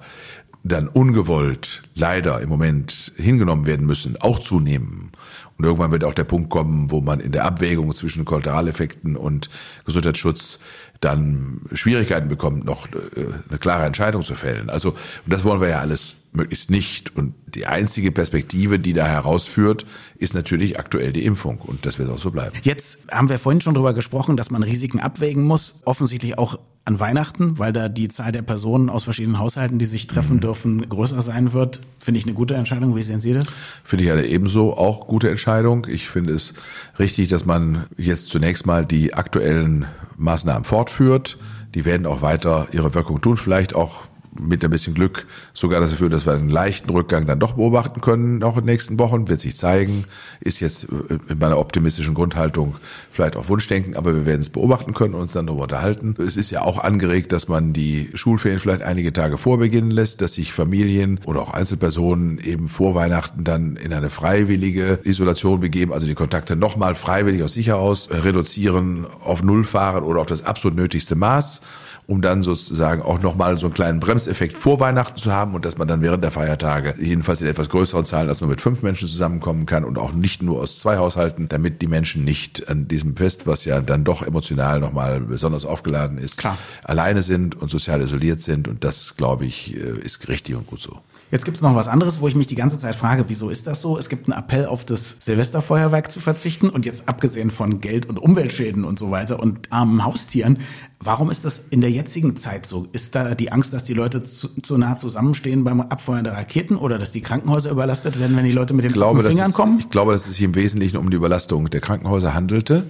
dann 0.68 0.88
ungewollt 0.88 1.84
leider 1.96 2.42
im 2.42 2.50
Moment 2.50 3.12
hingenommen 3.16 3.66
werden 3.66 3.86
müssen, 3.86 4.18
auch 4.18 4.40
zunehmen. 4.40 5.12
Und 5.58 5.66
irgendwann 5.66 5.92
wird 5.92 6.04
auch 6.04 6.14
der 6.14 6.24
Punkt 6.24 6.50
kommen, 6.50 6.92
wo 6.92 7.02
man 7.02 7.20
in 7.20 7.32
der 7.32 7.46
Abwägung 7.46 7.94
zwischen 7.96 8.26
Kollateraleffekten 8.26 9.16
und 9.16 9.50
Gesundheitsschutz 9.86 10.60
dann 11.02 11.62
Schwierigkeiten 11.74 12.28
bekommt, 12.28 12.66
noch 12.66 12.88
äh, 12.88 13.26
eine 13.50 13.58
klare 13.60 13.86
Entscheidung 13.86 14.24
zu 14.24 14.36
fällen. 14.36 14.70
Also, 14.70 14.96
das 15.26 15.44
wollen 15.44 15.62
wir 15.62 15.70
ja 15.70 15.80
alles 15.80 16.16
möglichst 16.34 16.70
nicht. 16.70 17.16
Und 17.16 17.34
die 17.48 17.66
einzige 17.66 18.12
Perspektive, 18.12 18.80
die 18.80 18.94
da 18.94 19.08
herausführt, 19.08 19.86
ist 20.18 20.34
natürlich 20.34 20.80
aktuell 20.80 21.14
die 21.14 21.26
Impfung. 21.26 21.60
Und 21.60 21.86
das 21.86 22.00
wird 22.00 22.10
auch 22.10 22.20
so 22.20 22.32
bleiben. 22.32 22.56
Jetzt 22.64 23.00
haben 23.12 23.30
wir 23.30 23.40
vorhin 23.40 23.62
schon 23.62 23.74
darüber 23.74 23.94
gesprochen, 23.94 24.38
dass 24.38 24.52
man 24.52 24.64
Risiken 24.64 25.00
abwägen 25.00 25.44
muss. 25.44 25.76
Offensichtlich 25.86 26.38
auch 26.38 26.60
an 26.88 27.02
Weihnachten, 27.02 27.60
weil 27.60 27.74
da 27.74 27.90
die 27.90 28.08
Zahl 28.08 28.32
der 28.32 28.42
Personen 28.42 28.90
aus 28.90 29.04
verschiedenen 29.04 29.40
Haushalten, 29.40 29.78
die 29.78 29.86
sich 29.86 30.08
treffen 30.08 30.38
mhm. 30.38 30.42
dürfen, 30.42 30.90
größer 30.90 31.22
sein 31.22 31.52
wird. 31.52 31.82
Finde 32.00 32.18
ich 32.18 32.26
eine 32.26 32.34
gute 32.34 32.56
Entscheidung. 32.56 32.96
Wie 32.96 33.04
sehen 33.04 33.20
Sie 33.20 33.34
das? 33.34 33.44
Finde 33.84 34.06
ich 34.06 34.12
eine 34.12 34.26
ebenso 34.26 34.78
auch 34.78 35.06
gute 35.06 35.30
Entscheidung. 35.30 35.86
Ich 35.90 36.10
finde 36.10 36.34
es 36.34 36.54
richtig, 36.98 37.28
dass 37.28 37.46
man 37.46 37.88
jetzt 37.98 38.28
zunächst 38.28 38.66
mal 38.66 38.86
die 38.86 39.14
aktuellen 39.14 39.86
Maßnahmen 40.16 40.64
fortführt. 40.64 41.38
Die 41.76 41.84
werden 41.84 42.08
auch 42.08 42.22
weiter 42.22 42.68
ihre 42.72 42.94
Wirkung 42.94 43.20
tun, 43.20 43.36
vielleicht 43.36 43.76
auch 43.76 44.07
mit 44.40 44.64
ein 44.64 44.70
bisschen 44.70 44.94
Glück 44.94 45.26
sogar 45.54 45.80
dafür, 45.80 46.10
dass 46.10 46.26
wir 46.26 46.34
einen 46.34 46.50
leichten 46.50 46.90
Rückgang 46.90 47.26
dann 47.26 47.40
doch 47.40 47.54
beobachten 47.54 48.02
können, 48.02 48.40
noch 48.40 48.58
in 48.58 48.64
den 48.64 48.74
nächsten 48.74 49.00
Wochen, 49.00 49.28
wird 49.28 49.42
sich 49.42 49.58
zeigen, 49.58 50.06
ist 50.40 50.60
jetzt 50.60 50.86
äh, 50.86 51.18
in 51.30 51.40
meiner 51.40 51.58
optimistischen 51.58 52.14
Grundhaltung 52.14 52.76
vielleicht 53.12 53.36
auch 53.36 53.50
Wunschdenken, 53.50 53.96
aber 53.96 54.14
wir 54.14 54.26
werden 54.26 54.42
es 54.42 54.50
beobachten 54.50 54.94
können 54.94 55.14
und 55.14 55.22
uns 55.22 55.34
dann 55.34 55.48
darüber 55.48 55.64
unterhalten. 55.64 56.16
Es 56.20 56.38
ist 56.38 56.52
ja 56.52 56.62
auch 56.62 56.78
angeregt, 56.78 57.32
dass 57.32 57.48
man 57.48 57.74
die 57.74 58.10
Schulferien 58.14 58.60
vielleicht 58.60 58.82
einige 58.82 59.14
Tage 59.14 59.38
vorbeginnen 59.38 59.92
lässt, 59.92 60.22
dass 60.22 60.34
sich 60.34 60.54
Familien 60.54 61.20
oder 61.26 61.42
auch 61.42 61.52
Einzelpersonen 61.52 62.40
eben 62.40 62.68
vor 62.68 62.96
Weihnachten 62.96 63.44
dann 63.44 63.76
in 63.76 63.94
eine 63.94 64.10
freiwillige 64.10 65.00
Isolation 65.04 65.60
begeben, 65.60 65.94
also 65.94 66.06
die 66.06 66.16
Kontakte 66.16 66.56
nochmal 66.56 66.96
freiwillig 66.96 67.44
aus 67.44 67.54
sich 67.54 67.68
heraus 67.68 68.10
reduzieren, 68.12 69.06
auf 69.24 69.44
Null 69.44 69.64
fahren 69.64 70.04
oder 70.04 70.22
auf 70.22 70.28
das 70.28 70.44
absolut 70.44 70.78
nötigste 70.78 71.16
Maß 71.16 71.62
um 72.08 72.22
dann 72.22 72.42
sozusagen 72.42 73.02
auch 73.02 73.22
nochmal 73.22 73.58
so 73.58 73.68
einen 73.68 73.74
kleinen 73.74 74.00
Bremseffekt 74.28 74.58
vor 74.58 74.80
Weihnachten 74.80 75.18
zu 75.18 75.32
haben 75.32 75.56
und 75.56 75.64
dass 75.64 75.78
man 75.78 75.88
dann 75.88 76.02
während 76.02 76.24
der 76.24 76.32
Feiertage 76.32 76.94
jedenfalls 77.00 77.42
in 77.42 77.48
etwas 77.48 77.70
größeren 77.70 78.04
Zahlen 78.04 78.28
als 78.28 78.42
nur 78.42 78.50
mit 78.50 78.60
fünf 78.60 78.82
Menschen 78.82 79.08
zusammenkommen 79.08 79.66
kann 79.66 79.86
und 79.86 79.98
auch 79.98 80.12
nicht 80.12 80.44
nur 80.44 80.62
aus 80.62 80.80
zwei 80.80 80.98
Haushalten, 80.98 81.48
damit 81.48 81.82
die 81.82 81.88
Menschen 81.88 82.26
nicht 82.26 82.70
an 82.70 82.88
diesem 82.88 83.16
Fest, 83.16 83.48
was 83.48 83.64
ja 83.64 83.80
dann 83.80 84.04
doch 84.04 84.24
emotional 84.24 84.80
nochmal 84.80 85.22
besonders 85.22 85.66
aufgeladen 85.66 86.18
ist, 86.18 86.38
Klar. 86.38 86.58
alleine 86.84 87.24
sind 87.24 87.56
und 87.56 87.72
sozial 87.72 88.02
isoliert 88.02 88.42
sind 88.42 88.68
und 88.68 88.84
das, 88.84 89.16
glaube 89.16 89.46
ich, 89.46 89.76
äh, 89.76 89.98
ist 90.00 90.28
richtig 90.28 90.56
und 90.56 90.68
gut 90.68 90.82
so. 90.82 91.00
Jetzt 91.30 91.44
gibt 91.44 91.58
es 91.58 91.64
noch 91.64 91.76
was 91.76 91.90
anderes, 91.90 92.22
wo 92.22 92.30
ich 92.30 92.36
mich 92.36 92.48
die 92.48 92.56
ganze 92.56 92.80
Zeit 92.80 92.96
frage, 92.96 93.26
wieso 93.28 93.50
ist 93.50 93.68
das 93.68 93.82
so? 93.82 93.98
Es 93.98 94.08
gibt 94.08 94.30
einen 94.32 94.40
Appell 94.40 94.66
auf 94.66 94.86
das 94.86 95.18
Silvesterfeuerwerk 95.20 96.10
zu 96.10 96.22
verzichten 96.22 96.70
und 96.70 96.86
jetzt 96.86 97.10
abgesehen 97.10 97.52
von 97.52 97.82
Geld- 97.82 98.06
und 98.06 98.18
Umweltschäden 98.18 98.86
und 98.86 98.98
so 98.98 99.12
weiter 99.12 99.42
und 99.42 99.72
armen 99.72 100.06
Haustieren, 100.06 100.60
warum 101.00 101.30
ist 101.30 101.44
das 101.44 101.62
in 101.70 101.82
der 101.82 101.92
jetzigen 101.92 102.38
Zeit 102.38 102.66
so? 102.66 102.88
Ist 102.94 103.14
da 103.14 103.36
die 103.36 103.52
Angst, 103.52 103.74
dass 103.74 103.84
die 103.84 103.94
Leute 103.94 104.17
zu, 104.24 104.50
zu 104.62 104.78
nah 104.78 104.96
zusammenstehen 104.96 105.64
beim 105.64 105.82
Abfeuern 105.82 106.24
der 106.24 106.34
Raketen 106.34 106.76
oder 106.76 106.98
dass 107.00 107.12
die 107.12 107.22
Krankenhäuser 107.22 107.72
überlastet 107.72 108.20
werden, 108.20 108.36
wenn 108.36 108.46
die 108.46 108.52
Leute 108.52 108.74
mit 108.74 108.86
den 108.86 108.94
glaube, 108.94 109.24
Fingern 109.24 109.50
ist, 109.50 109.56
kommen? 109.56 109.80
Ich 109.80 109.90
glaube, 109.90 110.14
dass 110.14 110.28
es 110.28 110.36
sich 110.36 110.44
im 110.44 110.56
Wesentlichen 110.56 110.98
um 110.98 111.10
die 111.10 111.18
Überlastung 111.18 111.70
der 111.70 111.82
Krankenhäuser 111.82 112.34
handelte. 112.34 112.88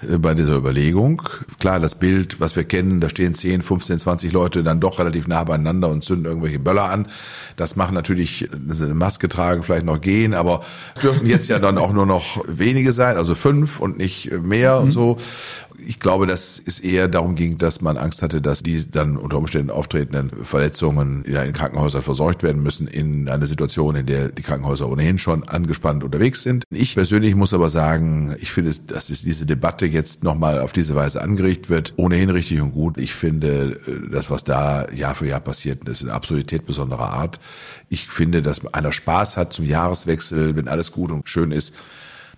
Äh, 0.00 0.18
bei 0.18 0.34
dieser 0.34 0.56
Überlegung. 0.56 1.22
Klar, 1.58 1.80
das 1.80 1.94
Bild, 1.94 2.40
was 2.40 2.56
wir 2.56 2.64
kennen, 2.64 3.00
da 3.00 3.08
stehen 3.08 3.34
10, 3.34 3.62
15, 3.62 3.98
20 3.98 4.32
Leute 4.32 4.62
dann 4.62 4.80
doch 4.80 4.98
relativ 4.98 5.26
nah 5.26 5.44
beieinander 5.44 5.88
und 5.88 6.04
zünden 6.04 6.26
irgendwelche 6.26 6.58
Böller 6.58 6.90
an. 6.90 7.06
Das 7.56 7.76
machen 7.76 7.94
natürlich 7.94 8.48
eine 8.52 8.94
Maske 8.94 9.28
tragen, 9.28 9.62
vielleicht 9.62 9.86
noch 9.86 10.00
gehen, 10.00 10.34
aber 10.34 10.60
dürfen 11.02 11.26
jetzt 11.26 11.48
ja 11.48 11.58
dann 11.58 11.78
auch 11.78 11.92
nur 11.92 12.06
noch 12.06 12.42
wenige 12.46 12.92
sein, 12.92 13.16
also 13.16 13.34
fünf 13.34 13.80
und 13.80 13.98
nicht 13.98 14.30
mehr 14.30 14.76
mhm. 14.76 14.84
und 14.84 14.90
so 14.92 15.16
ich 15.86 16.00
glaube, 16.00 16.26
dass 16.26 16.60
es 16.64 16.80
eher 16.80 17.08
darum 17.08 17.34
ging, 17.34 17.58
dass 17.58 17.80
man 17.80 17.96
Angst 17.96 18.22
hatte, 18.22 18.40
dass 18.40 18.62
die 18.62 18.90
dann 18.90 19.16
unter 19.16 19.38
Umständen 19.38 19.70
auftretenden 19.70 20.44
Verletzungen 20.44 21.24
ja 21.26 21.42
in 21.42 21.52
Krankenhäusern 21.52 22.02
versorgt 22.02 22.42
werden 22.42 22.62
müssen 22.62 22.86
in 22.86 23.28
einer 23.28 23.46
Situation, 23.46 23.96
in 23.96 24.06
der 24.06 24.28
die 24.28 24.42
Krankenhäuser 24.42 24.88
ohnehin 24.88 25.18
schon 25.18 25.48
angespannt 25.48 26.04
unterwegs 26.04 26.42
sind. 26.42 26.64
Ich 26.70 26.94
persönlich 26.94 27.34
muss 27.34 27.54
aber 27.54 27.68
sagen, 27.68 28.34
ich 28.40 28.52
finde, 28.52 28.72
dass 28.86 29.06
diese 29.06 29.46
Debatte 29.46 29.86
jetzt 29.86 30.24
nochmal 30.24 30.60
auf 30.60 30.72
diese 30.72 30.94
Weise 30.94 31.22
angeregt 31.22 31.70
wird, 31.70 31.94
ohnehin 31.96 32.30
richtig 32.30 32.60
und 32.60 32.72
gut. 32.72 32.98
Ich 32.98 33.14
finde, 33.14 33.78
das, 34.10 34.30
was 34.30 34.44
da 34.44 34.86
Jahr 34.90 35.14
für 35.14 35.26
Jahr 35.26 35.40
passiert, 35.40 35.88
ist 35.88 36.02
eine 36.02 36.12
Absurdität 36.12 36.66
besonderer 36.66 37.10
Art. 37.10 37.40
Ich 37.88 38.08
finde, 38.08 38.42
dass 38.42 38.64
einer 38.74 38.92
Spaß 38.92 39.36
hat 39.36 39.52
zum 39.52 39.64
Jahreswechsel, 39.64 40.56
wenn 40.56 40.68
alles 40.68 40.92
gut 40.92 41.10
und 41.10 41.28
schön 41.28 41.52
ist, 41.52 41.74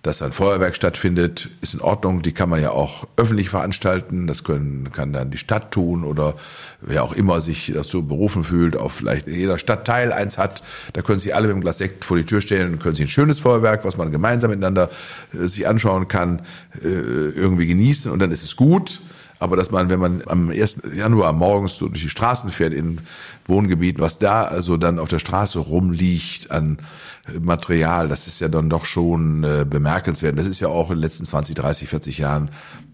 dass 0.03 0.23
ein 0.23 0.31
Feuerwerk 0.31 0.75
stattfindet, 0.75 1.49
ist 1.61 1.75
in 1.75 1.81
Ordnung. 1.81 2.23
Die 2.23 2.31
kann 2.31 2.49
man 2.49 2.59
ja 2.59 2.71
auch 2.71 3.07
öffentlich 3.17 3.49
veranstalten. 3.49 4.25
Das 4.25 4.43
können, 4.43 4.91
kann 4.91 5.13
dann 5.13 5.29
die 5.29 5.37
Stadt 5.37 5.71
tun 5.71 6.03
oder 6.03 6.35
wer 6.81 7.03
auch 7.03 7.13
immer 7.13 7.39
sich 7.39 7.71
dazu 7.73 8.01
berufen 8.01 8.43
fühlt, 8.43 8.75
auf 8.75 8.93
vielleicht 8.93 9.27
jeder 9.27 9.59
Stadtteil 9.59 10.11
eins 10.11 10.39
hat. 10.39 10.63
Da 10.93 11.03
können 11.03 11.19
sich 11.19 11.35
alle 11.35 11.47
mit 11.47 11.53
einem 11.53 11.61
Glas 11.61 11.77
Sekt 11.77 12.03
vor 12.03 12.17
die 12.17 12.25
Tür 12.25 12.41
stellen 12.41 12.73
und 12.73 12.79
können 12.79 12.95
sich 12.95 13.05
ein 13.05 13.09
schönes 13.09 13.39
Feuerwerk, 13.39 13.85
was 13.85 13.95
man 13.95 14.11
gemeinsam 14.11 14.49
miteinander 14.49 14.89
äh, 15.33 15.47
sich 15.47 15.67
anschauen 15.67 16.07
kann, 16.07 16.41
äh, 16.81 16.87
irgendwie 16.87 17.67
genießen 17.67 18.11
und 18.11 18.19
dann 18.19 18.31
ist 18.31 18.43
es 18.43 18.55
gut. 18.55 19.01
Aber 19.41 19.55
dass 19.55 19.71
man, 19.71 19.89
wenn 19.89 19.99
man 19.99 20.21
am 20.27 20.51
1. 20.51 20.83
Januar 20.95 21.33
morgens 21.33 21.75
so 21.75 21.87
durch 21.87 22.03
die 22.03 22.09
Straßen 22.09 22.51
fährt 22.51 22.73
in 22.73 23.01
Wohngebieten, 23.47 23.99
was 23.99 24.19
da 24.19 24.43
also 24.43 24.77
dann 24.77 24.99
auf 24.99 25.09
der 25.09 25.17
Straße 25.17 25.57
rumliegt 25.57 26.51
an 26.51 26.77
Material, 27.39 28.07
das 28.07 28.27
ist 28.27 28.39
ja 28.39 28.49
dann 28.49 28.69
doch 28.69 28.85
schon 28.85 29.43
äh, 29.43 29.65
bemerkenswert. 29.67 30.37
Das 30.37 30.45
ist 30.45 30.59
ja 30.59 30.67
auch 30.67 30.91
in 30.91 30.97
den 30.97 31.01
letzten 31.01 31.25
20, 31.25 31.55
30, 31.55 31.89
40 31.89 32.19
Jahren 32.19 32.51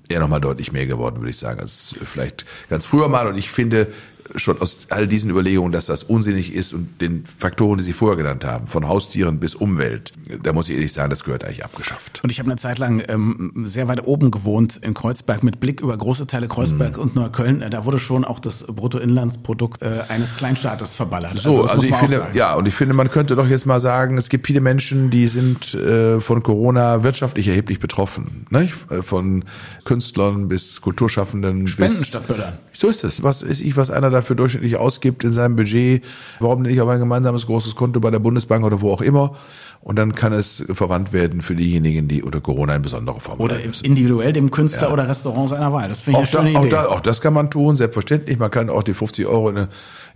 eher 0.08 0.22
nochmal 0.22 0.40
deutlich 0.40 0.72
mehr 0.72 0.88
geworden, 0.88 1.18
würde 1.18 1.32
ich 1.32 1.38
sagen, 1.38 1.60
als 1.60 1.94
vielleicht 2.06 2.46
ganz 2.70 2.86
früher 2.86 3.10
mal. 3.10 3.28
Und 3.28 3.38
ich 3.38 3.52
finde, 3.52 3.88
schon 4.36 4.62
aus 4.62 4.88
all 4.90 5.08
diesen 5.08 5.30
Überlegungen, 5.30 5.72
dass 5.72 5.86
das 5.86 6.04
unsinnig 6.04 6.54
ist 6.54 6.74
und 6.74 7.02
den 7.02 7.26
Faktoren, 7.26 7.78
die 7.78 7.84
Sie 7.84 7.94
vorher 7.94 8.18
genannt 8.18 8.46
haben, 8.46 8.68
von 8.68 8.88
Haustieren 8.88 9.40
bis 9.40 9.56
Umwelt, 9.56 10.14
da 10.44 10.54
muss 10.54 10.70
ich 10.70 10.76
ehrlich 10.76 10.94
sagen, 10.94 11.10
das 11.10 11.24
gehört 11.24 11.44
eigentlich 11.44 11.64
abgeschafft. 11.64 12.22
Und 12.24 12.32
ich 12.32 12.40
habe 12.40 12.50
eine 12.50 12.60
Zeit 12.60 12.78
lang 12.78 13.04
ähm, 13.08 13.64
sehr 13.66 13.88
weit 13.88 14.06
oben 14.06 14.32
gewohnt 14.32 14.80
in 14.82 14.94
Kreuzberg 14.94 15.44
mit 15.44 15.60
Blick 15.60 15.82
über 15.82 15.98
große 15.98 16.28
Teile 16.28 16.48
Kreuzberg 16.48 16.98
mhm. 16.98 17.04
und 17.04 17.16
Neukölln. 17.16 17.64
Da 17.70 17.86
wurde 17.86 18.00
schon 18.00 18.26
auch 18.26 18.40
das 18.40 18.64
Bruttoinlandsprodukt 18.64 19.82
äh, 19.82 20.04
eines 20.10 20.36
Kleinstaates 20.36 20.94
verballert. 20.94 21.38
So, 21.38 21.62
also, 21.62 21.74
also 21.74 21.84
ich 21.84 21.96
finde, 21.96 22.28
ja, 22.34 22.54
und 22.56 22.68
ich 22.68 22.74
finde, 22.74 22.94
man 22.94 23.10
könnte 23.10 23.36
doch 23.36 23.48
jetzt 23.48 23.66
mal 23.66 23.80
sagen, 23.80 24.18
es 24.18 24.30
gibt 24.30 24.48
viele 24.48 24.62
Menschen, 24.62 25.10
die 25.10 25.28
sind 25.28 25.74
äh, 25.74 26.20
von 26.20 26.44
Corona 26.44 27.04
wirtschaftlich 27.04 27.48
erheblich 27.48 27.80
betroffen. 27.80 28.46
Äh, 28.90 29.02
von 29.02 29.44
Künstlern 29.84 30.48
bis 30.48 30.82
Kulturschaffenden. 30.82 31.68
Spenden 31.68 32.00
bis, 32.00 32.08
statt 32.08 32.28
Böllern. 32.28 32.54
So 32.78 32.90
ist 32.90 33.04
es. 33.04 33.24
Was 33.24 33.42
ist 33.42 33.62
ich, 33.62 33.76
was 33.76 33.90
einer 33.90 34.12
dafür 34.12 34.36
durchschnittlich 34.36 34.78
ausgibt 34.78 35.24
in 35.24 35.32
seinem 35.32 35.56
Budget? 35.56 36.04
Warum 36.40 36.62
nicht 36.62 36.80
auf 36.80 36.88
ein 36.90 37.00
gemeinsames 37.00 37.48
großes 37.48 37.76
Konto 37.76 38.00
bei 38.00 38.12
der 38.12 38.20
Bundesbank 38.20 38.64
oder 38.64 38.82
wo 38.82 38.92
auch 38.92 39.02
immer? 39.02 39.34
Und 39.82 39.96
dann 39.96 40.14
kann 40.14 40.34
es 40.34 40.64
verwandt 40.74 41.14
werden 41.14 41.42
für 41.42 41.56
diejenigen, 41.56 42.08
die 42.08 42.22
unter 42.22 42.42
Corona 42.42 42.76
in 42.76 42.82
besondere 42.82 43.20
Form 43.20 43.40
Oder 43.40 43.60
individuell 43.62 44.34
dem 44.34 44.52
Künstler 44.52 44.88
ja. 44.88 44.94
oder 44.94 45.08
Restaurant 45.08 45.50
seiner 45.50 45.72
Wahl. 45.72 45.88
Das 45.88 46.02
finde 46.02 46.22
ich 46.24 46.36
auch 46.36 46.40
eine 46.42 46.52
da, 46.52 46.60
schöne 46.60 46.68
Idee. 46.68 46.76
Auch, 46.76 46.84
da, 46.84 46.90
auch 46.90 47.02
das 47.02 47.22
kann 47.22 47.34
man 47.34 47.50
tun, 47.50 47.76
selbstverständlich. 47.76 48.38
Man 48.38 48.52
kann 48.52 48.70
auch 48.70 48.84
die 48.84 48.94
50 48.94 49.26
Euro 49.28 49.50
in, 49.50 49.58
in 49.58 49.68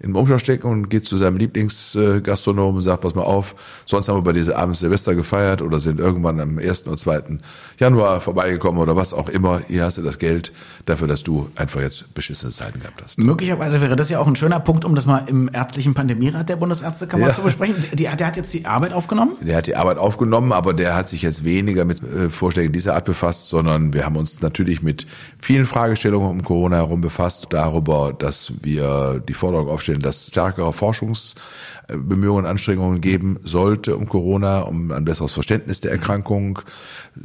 den 0.01 0.15
Umschlag 0.15 0.39
stecken 0.39 0.67
und 0.67 0.89
geht 0.89 1.05
zu 1.05 1.15
seinem 1.17 1.37
Lieblingsgastronomen 1.37 2.77
und 2.77 2.81
sagt, 2.81 3.01
pass 3.01 3.15
mal 3.15 3.23
auf, 3.23 3.55
sonst 3.85 4.07
haben 4.09 4.17
wir 4.17 4.23
bei 4.23 4.33
dieser 4.33 4.57
Abend 4.57 4.75
Silvester 4.75 5.15
gefeiert 5.15 5.61
oder 5.61 5.79
sind 5.79 5.99
irgendwann 5.99 6.39
am 6.39 6.59
1. 6.59 6.87
oder 6.87 6.97
2. 6.97 7.39
Januar 7.79 8.21
vorbeigekommen 8.21 8.81
oder 8.81 8.95
was 8.95 9.13
auch 9.13 9.29
immer. 9.29 9.61
Hier 9.67 9.85
hast 9.85 9.97
du 9.97 10.01
das 10.01 10.19
Geld 10.19 10.51
dafür, 10.85 11.07
dass 11.07 11.23
du 11.23 11.49
einfach 11.55 11.81
jetzt 11.81 12.13
beschissen 12.13 12.50
Zeiten 12.51 12.79
gehabt 12.79 13.01
hast. 13.01 13.17
Möglicherweise 13.17 13.81
wäre 13.81 13.95
das 13.95 14.09
ja 14.09 14.19
auch 14.19 14.27
ein 14.27 14.35
schöner 14.35 14.59
Punkt, 14.59 14.85
um 14.85 14.95
das 14.95 15.05
mal 15.05 15.23
im 15.27 15.49
ärztlichen 15.51 15.93
Pandemierat 15.93 16.49
der 16.49 16.55
Bundesärztekammer 16.55 17.27
ja. 17.27 17.33
zu 17.33 17.41
besprechen. 17.41 17.75
Die, 17.93 18.03
der 18.03 18.27
hat 18.27 18.37
jetzt 18.37 18.53
die 18.53 18.65
Arbeit 18.65 18.93
aufgenommen? 18.93 19.37
Der 19.41 19.57
hat 19.57 19.67
die 19.67 19.75
Arbeit 19.75 19.97
aufgenommen, 19.97 20.51
aber 20.51 20.73
der 20.73 20.95
hat 20.95 21.09
sich 21.09 21.21
jetzt 21.21 21.43
weniger 21.43 21.85
mit 21.85 22.01
äh, 22.01 22.29
Vorschlägen 22.29 22.71
dieser 22.71 22.95
Art 22.95 23.05
befasst, 23.05 23.49
sondern 23.49 23.93
wir 23.93 24.05
haben 24.05 24.15
uns 24.15 24.41
natürlich 24.41 24.81
mit 24.81 25.07
vielen 25.37 25.65
Fragestellungen 25.65 26.29
um 26.29 26.43
Corona 26.43 26.77
herum 26.77 27.01
befasst, 27.01 27.47
darüber, 27.49 28.13
dass 28.17 28.53
wir 28.61 29.21
die 29.27 29.33
Forderung 29.33 29.69
aufstellen, 29.69 30.01
dass 30.01 30.27
stärkere 30.27 30.73
Forschungsbemühungen, 30.73 32.45
Anstrengungen 32.45 33.01
geben 33.01 33.39
sollte 33.43 33.95
um 33.95 34.07
Corona, 34.07 34.61
um 34.61 34.91
ein 34.91 35.05
besseres 35.05 35.31
Verständnis 35.31 35.81
der 35.81 35.91
Erkrankung, 35.91 36.59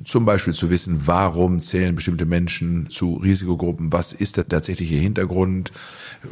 zum 0.05 0.25
Beispiel 0.25 0.55
zu 0.55 0.71
wissen, 0.71 1.03
warum 1.07 1.61
zählen 1.61 1.95
bestimmte 1.95 2.27
Menschen 2.27 2.89
zu 2.91 3.15
Risikogruppen, 3.15 3.93
was 3.93 4.13
ist 4.13 4.37
der 4.37 4.49
tatsächliche 4.49 4.97
Hintergrund, 4.97 5.16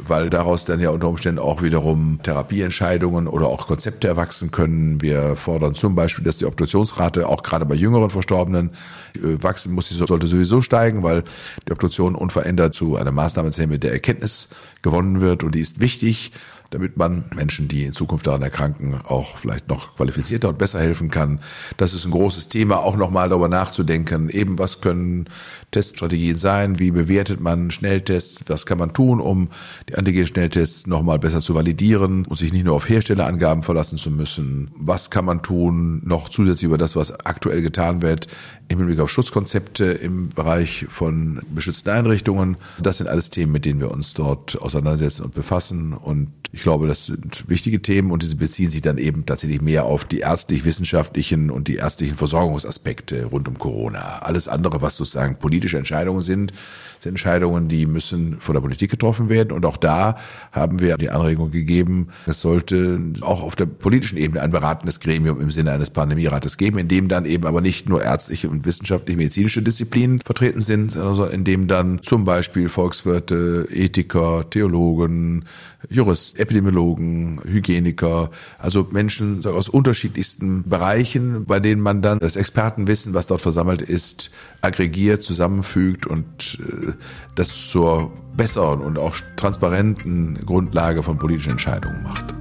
weil 0.07 0.29
daraus 0.29 0.65
dann 0.65 0.79
ja 0.79 0.89
unter 0.89 1.07
Umständen 1.07 1.39
auch 1.39 1.61
wiederum 1.61 2.19
Therapieentscheidungen 2.23 3.27
oder 3.27 3.47
auch 3.47 3.67
Konzepte 3.67 4.07
erwachsen 4.07 4.51
können. 4.51 5.01
Wir 5.01 5.35
fordern 5.35 5.75
zum 5.75 5.95
Beispiel, 5.95 6.23
dass 6.23 6.37
die 6.37 6.45
Obduktionsrate 6.45 7.27
auch 7.27 7.43
gerade 7.43 7.65
bei 7.65 7.75
jüngeren 7.75 8.09
Verstorbenen 8.09 8.71
äh, 9.15 9.41
wachsen 9.41 9.73
muss, 9.73 9.89
sie 9.89 9.95
sollte 9.95 10.27
sowieso 10.27 10.61
steigen, 10.61 11.03
weil 11.03 11.23
die 11.67 11.71
Obduktion 11.71 12.15
unverändert 12.15 12.73
zu 12.73 12.95
einer 12.95 13.11
Maßnahme 13.11 13.51
zählen, 13.51 13.69
mit 13.69 13.83
der 13.83 13.93
Erkenntnis 13.93 14.49
gewonnen 14.81 15.21
wird 15.21 15.43
und 15.43 15.55
die 15.55 15.61
ist 15.61 15.79
wichtig 15.79 16.31
damit 16.75 16.97
man 16.97 17.23
Menschen, 17.33 17.69
die 17.69 17.85
in 17.85 17.93
Zukunft 17.93 18.27
daran 18.27 18.41
erkranken, 18.41 18.99
auch 19.05 19.37
vielleicht 19.37 19.69
noch 19.69 19.95
qualifizierter 19.95 20.49
und 20.49 20.57
besser 20.57 20.81
helfen 20.81 21.09
kann. 21.09 21.39
Das 21.77 21.93
ist 21.93 22.03
ein 22.03 22.11
großes 22.11 22.49
Thema, 22.49 22.79
auch 22.79 22.97
nochmal 22.97 23.29
darüber 23.29 23.47
nachzudenken, 23.47 24.27
eben 24.27 24.59
was 24.59 24.81
können 24.81 25.29
Teststrategien 25.71 26.37
sein, 26.37 26.77
wie 26.77 26.91
bewertet 26.91 27.39
man 27.39 27.71
Schnelltests, 27.71 28.43
was 28.47 28.65
kann 28.65 28.77
man 28.77 28.91
tun, 28.91 29.21
um 29.21 29.47
die 29.87 29.95
Antigen-Schnelltests 29.95 30.85
nochmal 30.85 31.17
besser 31.17 31.39
zu 31.39 31.55
validieren 31.55 32.25
und 32.25 32.35
sich 32.35 32.51
nicht 32.51 32.65
nur 32.65 32.75
auf 32.75 32.89
Herstellerangaben 32.89 33.63
verlassen 33.63 33.97
zu 33.97 34.11
müssen. 34.11 34.71
Was 34.75 35.09
kann 35.09 35.23
man 35.23 35.43
tun, 35.43 36.01
noch 36.03 36.27
zusätzlich 36.27 36.65
über 36.65 36.77
das, 36.77 36.97
was 36.97 37.17
aktuell 37.25 37.61
getan 37.61 38.01
wird, 38.01 38.27
im 38.67 38.79
Hinblick 38.79 38.99
auf 38.99 39.09
Schutzkonzepte 39.09 39.85
im 39.85 40.29
Bereich 40.29 40.87
von 40.89 41.41
beschützten 41.53 41.91
Einrichtungen. 41.91 42.57
Das 42.81 42.97
sind 42.97 43.07
alles 43.07 43.29
Themen, 43.29 43.51
mit 43.51 43.65
denen 43.65 43.79
wir 43.79 43.91
uns 43.91 44.13
dort 44.13 44.59
auseinandersetzen 44.61 45.23
und 45.23 45.35
befassen. 45.35 45.93
Und 45.93 46.31
ich 46.51 46.63
glaube, 46.65 46.87
das 46.87 47.05
sind 47.05 47.47
wichtige 47.47 47.79
Themen 47.79 48.09
und 48.09 48.23
diese 48.23 48.35
beziehen 48.35 48.71
sich 48.71 48.81
dann 48.81 48.97
eben 48.97 49.27
tatsächlich 49.27 49.61
mehr 49.61 49.85
auf 49.85 50.03
die 50.03 50.21
ärztlich-wissenschaftlichen 50.21 51.51
und 51.51 51.67
die 51.67 51.75
ärztlichen 51.75 52.17
Versorgungsaspekte 52.17 53.25
rund 53.25 53.47
um 53.47 53.59
Corona. 53.59 54.17
Alles 54.23 54.47
andere, 54.47 54.81
was 54.81 54.95
sozusagen 54.95 55.37
politische 55.37 55.77
Entscheidungen 55.77 56.21
sind, 56.21 56.53
sind 56.99 57.11
Entscheidungen, 57.11 57.67
die 57.67 57.85
müssen 57.85 58.37
von 58.39 58.55
der 58.55 58.61
Politik 58.61 58.89
getroffen 58.89 59.29
werden. 59.29 59.51
Und 59.51 59.63
auch 59.63 59.77
da 59.77 60.17
haben 60.51 60.79
wir 60.79 60.97
die 60.97 61.11
Anregung 61.11 61.51
gegeben, 61.51 62.07
es 62.25 62.41
sollte 62.41 62.99
auch 63.21 63.43
auf 63.43 63.55
der 63.55 63.67
politischen 63.67 64.17
Ebene 64.17 64.41
ein 64.41 64.49
beratendes 64.49 64.99
Gremium 64.99 65.39
im 65.39 65.51
Sinne 65.51 65.71
eines 65.71 65.91
Pandemierates 65.91 66.57
geben, 66.57 66.79
in 66.79 66.87
dem 66.87 67.09
dann 67.09 67.25
eben 67.25 67.45
aber 67.45 67.61
nicht 67.61 67.87
nur 67.87 68.03
ärztliche 68.03 68.49
und 68.49 68.65
wissenschaftlich-medizinische 68.65 69.61
Disziplinen 69.61 70.19
vertreten 70.25 70.61
sind, 70.61 70.93
sondern 70.93 71.29
in 71.29 71.43
dem 71.43 71.67
dann 71.67 72.01
zum 72.01 72.25
Beispiel 72.25 72.69
Volkswirte, 72.69 73.67
Ethiker, 73.69 74.49
Theologen, 74.49 75.45
Juristen, 75.89 76.41
Epidemiologen, 76.55 77.41
Hygieniker, 77.43 78.31
also 78.57 78.87
Menschen 78.89 79.45
aus 79.45 79.67
unterschiedlichsten 79.67 80.63
Bereichen, 80.63 81.43
bei 81.45 81.59
denen 81.59 81.81
man 81.81 82.01
dann 82.01 82.19
das 82.19 82.37
Expertenwissen, 82.37 83.13
was 83.13 83.27
dort 83.27 83.41
versammelt 83.41 83.81
ist, 83.81 84.31
aggregiert, 84.61 85.21
zusammenfügt 85.21 86.07
und 86.07 86.57
äh, 86.59 86.93
das 87.35 87.69
zur 87.69 88.13
besseren 88.37 88.79
und 88.79 88.97
auch 88.97 89.17
transparenten 89.35 90.39
Grundlage 90.45 91.03
von 91.03 91.17
politischen 91.17 91.51
Entscheidungen 91.51 92.03
macht. 92.03 92.33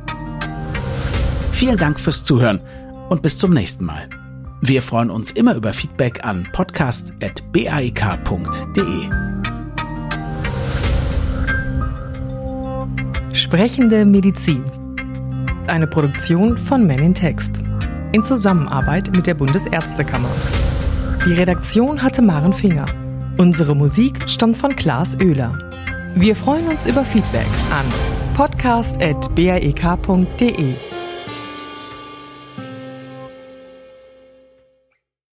Vielen 1.53 1.77
Dank 1.77 1.98
fürs 1.98 2.22
Zuhören 2.24 2.61
und 3.09 3.22
bis 3.22 3.38
zum 3.38 3.53
nächsten 3.53 3.85
Mal. 3.85 4.09
Wir 4.61 4.83
freuen 4.83 5.11
uns 5.11 5.33
immer 5.33 5.57
über 5.57 5.72
Feedback 5.72 6.24
an 6.24 6.46
podcast.baek.de. 6.53 9.23
Sprechende 13.44 14.04
Medizin. 14.07 14.64
Eine 15.66 15.87
Produktion 15.87 16.57
von 16.57 16.87
Men 16.87 17.00
in 17.00 17.12
Text. 17.12 17.61
In 18.12 18.24
Zusammenarbeit 18.24 19.14
mit 19.14 19.26
der 19.26 19.35
Bundesärztekammer. 19.35 20.30
Die 21.26 21.35
Redaktion 21.35 22.02
hatte 22.02 22.22
Maren 22.22 22.54
Finger. 22.54 22.87
Unsere 23.37 23.76
Musik 23.76 24.30
stammt 24.30 24.57
von 24.57 24.74
Klaas 24.74 25.20
Oehler. 25.20 25.59
Wir 26.14 26.35
freuen 26.35 26.68
uns 26.68 26.87
über 26.87 27.04
Feedback 27.04 27.44
an 27.70 27.85
podcast.baek.de. 28.33 30.93